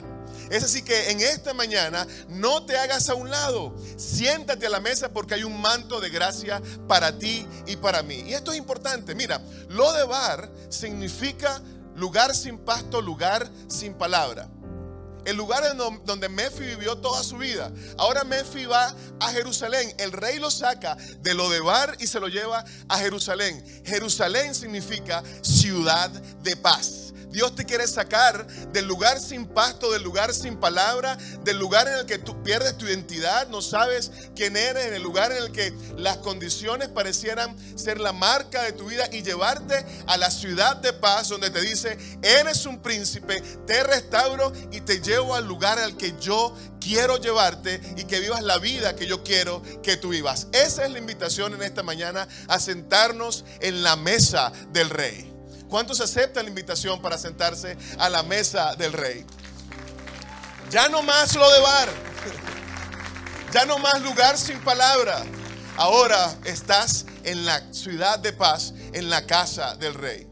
Es 0.48 0.64
así 0.64 0.80
que 0.80 1.10
en 1.10 1.20
esta 1.20 1.52
mañana 1.52 2.06
no 2.28 2.64
te 2.64 2.78
hagas 2.78 3.10
a 3.10 3.14
un 3.14 3.28
lado, 3.30 3.76
siéntate 3.98 4.66
a 4.66 4.70
la 4.70 4.80
mesa 4.80 5.10
porque 5.10 5.34
hay 5.34 5.44
un 5.44 5.60
manto 5.60 6.00
de 6.00 6.08
gracia 6.08 6.62
para 6.88 7.18
ti 7.18 7.46
y 7.66 7.76
para 7.76 8.02
mí. 8.02 8.22
Y 8.26 8.32
esto 8.32 8.52
es 8.52 8.58
importante, 8.58 9.14
mira, 9.14 9.42
lo 9.68 9.92
de 9.92 10.04
bar 10.04 10.50
significa 10.70 11.60
lugar 11.96 12.34
sin 12.34 12.56
pasto, 12.56 13.02
lugar 13.02 13.46
sin 13.68 13.92
palabra. 13.92 14.48
El 15.24 15.36
lugar 15.36 15.62
donde 16.04 16.28
Mefi 16.28 16.64
vivió 16.64 16.96
toda 16.96 17.22
su 17.22 17.38
vida. 17.38 17.70
Ahora 17.98 18.24
Mefi 18.24 18.66
va 18.66 18.94
a 19.20 19.30
Jerusalén. 19.30 19.94
El 19.98 20.12
rey 20.12 20.38
lo 20.38 20.50
saca 20.50 20.96
de 21.20 21.34
lo 21.34 21.48
de 21.50 21.60
Bar 21.60 21.96
y 22.00 22.06
se 22.06 22.20
lo 22.20 22.28
lleva 22.28 22.64
a 22.88 22.98
Jerusalén. 22.98 23.64
Jerusalén 23.84 24.54
significa 24.54 25.22
ciudad 25.42 26.10
de 26.10 26.56
paz. 26.56 27.12
Dios 27.32 27.54
te 27.54 27.64
quiere 27.64 27.88
sacar 27.88 28.46
del 28.72 28.86
lugar 28.86 29.18
sin 29.18 29.46
pasto, 29.46 29.90
del 29.90 30.02
lugar 30.02 30.34
sin 30.34 30.56
palabra, 30.56 31.16
del 31.44 31.58
lugar 31.58 31.88
en 31.88 31.94
el 31.94 32.06
que 32.06 32.18
tú 32.18 32.42
pierdes 32.42 32.76
tu 32.76 32.86
identidad, 32.86 33.48
no 33.48 33.62
sabes 33.62 34.10
quién 34.36 34.56
eres, 34.56 34.86
en 34.86 34.94
el 34.94 35.02
lugar 35.02 35.32
en 35.32 35.44
el 35.44 35.52
que 35.52 35.72
las 35.96 36.18
condiciones 36.18 36.88
parecieran 36.88 37.56
ser 37.76 38.00
la 38.00 38.12
marca 38.12 38.62
de 38.62 38.72
tu 38.72 38.86
vida 38.86 39.08
y 39.10 39.22
llevarte 39.22 39.84
a 40.06 40.16
la 40.16 40.30
ciudad 40.30 40.76
de 40.76 40.92
paz 40.92 41.28
donde 41.28 41.50
te 41.50 41.60
dice, 41.60 41.96
eres 42.22 42.66
un 42.66 42.80
príncipe, 42.80 43.40
te 43.66 43.82
restauro 43.82 44.52
y 44.70 44.82
te 44.82 45.00
llevo 45.00 45.34
al 45.34 45.46
lugar 45.46 45.78
al 45.78 45.96
que 45.96 46.14
yo 46.20 46.54
quiero 46.80 47.16
llevarte 47.16 47.80
y 47.96 48.04
que 48.04 48.20
vivas 48.20 48.42
la 48.42 48.58
vida 48.58 48.96
que 48.96 49.06
yo 49.06 49.22
quiero 49.22 49.62
que 49.82 49.96
tú 49.96 50.10
vivas. 50.10 50.48
Esa 50.52 50.84
es 50.84 50.90
la 50.90 50.98
invitación 50.98 51.54
en 51.54 51.62
esta 51.62 51.82
mañana 51.82 52.28
a 52.48 52.58
sentarnos 52.58 53.44
en 53.60 53.82
la 53.82 53.96
mesa 53.96 54.52
del 54.72 54.90
rey. 54.90 55.31
¿Cuántos 55.72 56.02
aceptan 56.02 56.44
la 56.44 56.50
invitación 56.50 57.00
para 57.00 57.16
sentarse 57.16 57.78
a 57.98 58.10
la 58.10 58.22
mesa 58.22 58.76
del 58.76 58.92
rey? 58.92 59.24
Ya 60.70 60.90
no 60.90 61.02
más 61.02 61.34
lo 61.34 61.50
de 61.50 61.60
bar. 61.60 61.88
Ya 63.54 63.64
no 63.64 63.78
más 63.78 64.02
lugar 64.02 64.36
sin 64.36 64.60
palabra. 64.60 65.24
Ahora 65.78 66.36
estás 66.44 67.06
en 67.24 67.46
la 67.46 67.72
ciudad 67.72 68.18
de 68.18 68.34
paz, 68.34 68.74
en 68.92 69.08
la 69.08 69.24
casa 69.26 69.74
del 69.76 69.94
rey. 69.94 70.26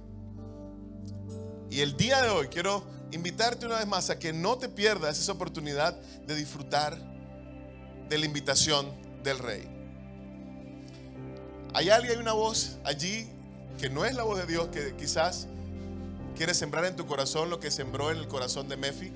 Y 1.70 1.81
el 1.81 1.96
día 1.96 2.20
de 2.20 2.29
hoy 2.29 2.48
quiero 2.48 2.87
invitarte 3.11 3.64
una 3.64 3.79
vez 3.79 3.87
más 3.87 4.11
a 4.11 4.18
que 4.18 4.35
no 4.35 4.59
te 4.59 4.68
pierdas 4.68 5.18
esa 5.18 5.33
oportunidad 5.33 5.94
de 6.26 6.35
disfrutar 6.35 6.98
de 8.11 8.18
la 8.18 8.26
invitación 8.26 8.94
del 9.22 9.38
rey. 9.38 9.66
Hay 11.72 11.88
alguien, 11.88 12.16
hay 12.16 12.20
una 12.20 12.33
voz 12.33 12.76
allí 12.85 13.39
que 13.81 13.88
no 13.88 14.05
es 14.05 14.14
la 14.14 14.25
voz 14.25 14.38
de 14.38 14.47
Dios, 14.47 14.69
que 14.69 14.95
quizás 14.95 15.47
quiere 16.37 16.53
sembrar 16.53 16.85
en 16.85 16.97
tu 16.97 17.07
corazón 17.07 17.49
lo 17.49 17.61
que 17.61 17.71
sembró 17.71 18.11
en 18.11 18.19
el 18.19 18.29
corazón 18.29 18.69
de 18.69 18.77
Mefi. 18.77 19.11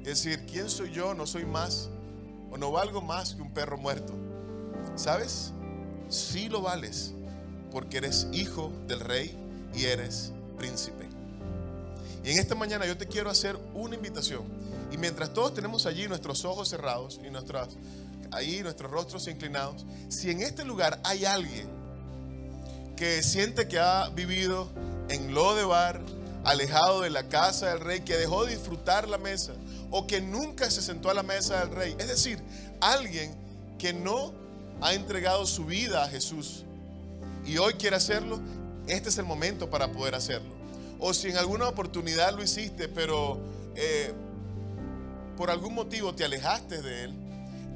Es 0.00 0.22
decir, 0.22 0.44
¿quién 0.44 0.68
soy 0.68 0.92
yo? 0.92 1.14
No 1.14 1.26
soy 1.26 1.46
más 1.46 1.88
o 2.50 2.58
no 2.58 2.70
valgo 2.70 3.00
más 3.00 3.34
que 3.34 3.40
un 3.40 3.50
perro 3.54 3.78
muerto. 3.78 4.12
¿Sabes? 4.94 5.52
Sí 6.10 6.50
lo 6.50 6.60
vales 6.60 7.14
porque 7.72 7.96
eres 7.96 8.28
hijo 8.30 8.70
del 8.86 9.00
rey 9.00 9.38
y 9.74 9.86
eres 9.86 10.32
príncipe. 10.58 11.08
Y 12.22 12.30
en 12.30 12.38
esta 12.38 12.54
mañana 12.54 12.84
yo 12.86 12.98
te 12.98 13.08
quiero 13.08 13.30
hacer 13.30 13.58
una 13.72 13.96
invitación. 13.96 14.42
Y 14.92 14.98
mientras 14.98 15.32
todos 15.32 15.54
tenemos 15.54 15.86
allí 15.86 16.06
nuestros 16.08 16.44
ojos 16.44 16.68
cerrados 16.68 17.18
y 17.26 17.30
nuestras, 17.30 17.70
ahí 18.32 18.62
nuestros 18.62 18.90
rostros 18.90 19.26
inclinados, 19.28 19.86
si 20.10 20.30
en 20.30 20.42
este 20.42 20.62
lugar 20.62 21.00
hay 21.04 21.24
alguien 21.24 21.83
que 22.96 23.22
siente 23.22 23.68
que 23.68 23.78
ha 23.78 24.08
vivido 24.10 24.68
en 25.08 25.34
Lodebar, 25.34 26.00
alejado 26.44 27.00
de 27.00 27.10
la 27.10 27.28
casa 27.28 27.70
del 27.70 27.80
rey, 27.80 28.00
que 28.00 28.16
dejó 28.16 28.44
de 28.44 28.52
disfrutar 28.52 29.08
la 29.08 29.18
mesa 29.18 29.54
o 29.90 30.06
que 30.06 30.20
nunca 30.20 30.70
se 30.70 30.82
sentó 30.82 31.10
a 31.10 31.14
la 31.14 31.22
mesa 31.22 31.60
del 31.60 31.74
rey. 31.74 31.96
Es 31.98 32.08
decir, 32.08 32.42
alguien 32.80 33.34
que 33.78 33.92
no 33.92 34.32
ha 34.80 34.94
entregado 34.94 35.46
su 35.46 35.64
vida 35.64 36.04
a 36.04 36.08
Jesús 36.08 36.64
y 37.46 37.58
hoy 37.58 37.74
quiere 37.74 37.96
hacerlo, 37.96 38.40
este 38.86 39.08
es 39.08 39.18
el 39.18 39.24
momento 39.24 39.70
para 39.70 39.92
poder 39.92 40.14
hacerlo. 40.14 40.52
O 40.98 41.12
si 41.14 41.28
en 41.28 41.36
alguna 41.36 41.68
oportunidad 41.68 42.34
lo 42.34 42.42
hiciste, 42.42 42.88
pero 42.88 43.38
eh, 43.74 44.12
por 45.36 45.50
algún 45.50 45.74
motivo 45.74 46.14
te 46.14 46.24
alejaste 46.24 46.82
de 46.82 47.04
Él, 47.04 47.14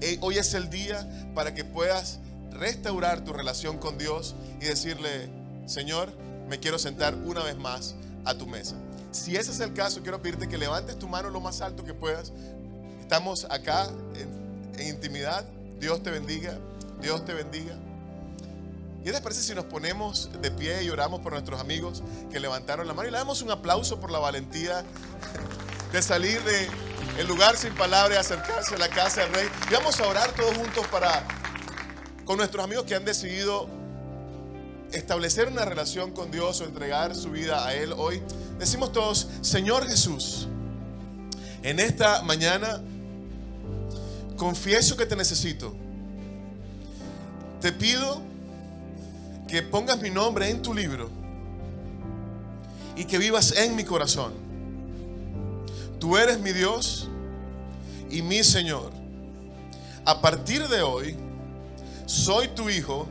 eh, 0.00 0.18
hoy 0.20 0.38
es 0.38 0.54
el 0.54 0.70
día 0.70 1.30
para 1.34 1.54
que 1.54 1.64
puedas 1.64 2.20
restaurar 2.58 3.24
tu 3.24 3.32
relación 3.32 3.78
con 3.78 3.98
Dios 3.98 4.34
y 4.60 4.66
decirle, 4.66 5.30
Señor, 5.66 6.12
me 6.48 6.58
quiero 6.58 6.78
sentar 6.78 7.14
una 7.14 7.42
vez 7.42 7.56
más 7.56 7.94
a 8.24 8.34
tu 8.34 8.46
mesa. 8.46 8.76
Si 9.10 9.36
ese 9.36 9.52
es 9.52 9.60
el 9.60 9.72
caso, 9.72 10.02
quiero 10.02 10.20
pedirte 10.20 10.48
que 10.48 10.58
levantes 10.58 10.98
tu 10.98 11.08
mano 11.08 11.30
lo 11.30 11.40
más 11.40 11.60
alto 11.60 11.84
que 11.84 11.94
puedas. 11.94 12.32
Estamos 13.00 13.46
acá 13.50 13.88
en, 14.14 14.86
intimidad. 14.86 15.44
Dios 15.80 16.02
te 16.02 16.10
bendiga. 16.10 16.58
Dios 17.00 17.24
te 17.24 17.32
bendiga. 17.32 17.74
¿Y 19.00 19.04
qué 19.04 19.12
les 19.12 19.20
parece 19.20 19.42
si 19.42 19.54
nos 19.54 19.64
ponemos 19.64 20.30
de 20.42 20.50
pie 20.50 20.82
y 20.82 20.90
oramos 20.90 21.20
por 21.20 21.32
nuestros 21.32 21.60
amigos 21.60 22.02
que 22.30 22.40
levantaron 22.40 22.86
la 22.86 22.94
mano 22.94 23.08
y 23.08 23.12
le 23.12 23.18
damos 23.18 23.42
un 23.42 23.50
aplauso 23.50 24.00
por 24.00 24.10
la 24.10 24.18
valentía 24.18 24.84
de 25.92 26.02
salir 26.02 26.42
de 26.42 26.68
el 27.18 27.26
lugar 27.26 27.56
sin 27.56 27.74
palabras 27.74 28.16
y 28.16 28.20
acercarse 28.20 28.74
a 28.74 28.78
la 28.78 28.88
casa 28.88 29.22
del 29.22 29.32
rey? 29.32 29.48
Y 29.70 29.74
vamos 29.74 29.98
a 30.00 30.06
orar 30.06 30.30
todos 30.32 30.56
juntos 30.56 30.86
para 30.88 31.26
con 32.28 32.36
nuestros 32.36 32.62
amigos 32.62 32.84
que 32.84 32.94
han 32.94 33.06
decidido 33.06 33.70
establecer 34.92 35.48
una 35.48 35.64
relación 35.64 36.12
con 36.12 36.30
Dios 36.30 36.60
o 36.60 36.66
entregar 36.66 37.16
su 37.16 37.30
vida 37.30 37.66
a 37.66 37.72
Él 37.72 37.94
hoy. 37.96 38.20
Decimos 38.58 38.92
todos, 38.92 39.28
Señor 39.40 39.88
Jesús, 39.88 40.46
en 41.62 41.80
esta 41.80 42.20
mañana 42.24 42.82
confieso 44.36 44.94
que 44.94 45.06
te 45.06 45.16
necesito. 45.16 45.74
Te 47.62 47.72
pido 47.72 48.20
que 49.48 49.62
pongas 49.62 49.98
mi 50.02 50.10
nombre 50.10 50.50
en 50.50 50.60
tu 50.60 50.74
libro 50.74 51.08
y 52.94 53.06
que 53.06 53.16
vivas 53.16 53.56
en 53.56 53.74
mi 53.74 53.84
corazón. 53.84 54.34
Tú 55.98 56.18
eres 56.18 56.38
mi 56.40 56.52
Dios 56.52 57.08
y 58.10 58.20
mi 58.20 58.44
Señor. 58.44 58.92
A 60.04 60.20
partir 60.20 60.68
de 60.68 60.82
hoy, 60.82 61.16
soy 62.08 62.48
tu 62.48 62.70
hijo. 62.70 63.06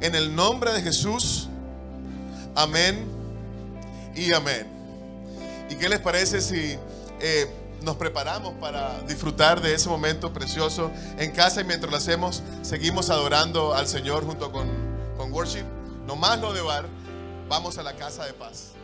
En 0.00 0.14
el 0.14 0.34
nombre 0.34 0.72
de 0.72 0.80
Jesús. 0.80 1.48
Amén 2.54 3.04
y 4.14 4.32
amén. 4.32 4.66
¿Y 5.68 5.74
qué 5.74 5.88
les 5.88 5.98
parece 5.98 6.40
si 6.40 6.78
eh, 7.20 7.46
nos 7.82 7.96
preparamos 7.96 8.54
para 8.54 9.00
disfrutar 9.02 9.60
de 9.60 9.74
ese 9.74 9.88
momento 9.88 10.32
precioso 10.32 10.90
en 11.18 11.32
casa 11.32 11.60
y 11.60 11.64
mientras 11.64 11.90
lo 11.90 11.98
hacemos 11.98 12.42
seguimos 12.62 13.10
adorando 13.10 13.74
al 13.74 13.86
Señor 13.86 14.24
junto 14.24 14.50
con, 14.50 14.68
con 15.16 15.32
worship? 15.32 15.64
No 16.06 16.16
más 16.16 16.40
lo 16.40 16.52
de 16.52 16.62
bar, 16.62 16.86
vamos 17.48 17.76
a 17.78 17.82
la 17.82 17.94
casa 17.94 18.24
de 18.24 18.32
paz. 18.32 18.77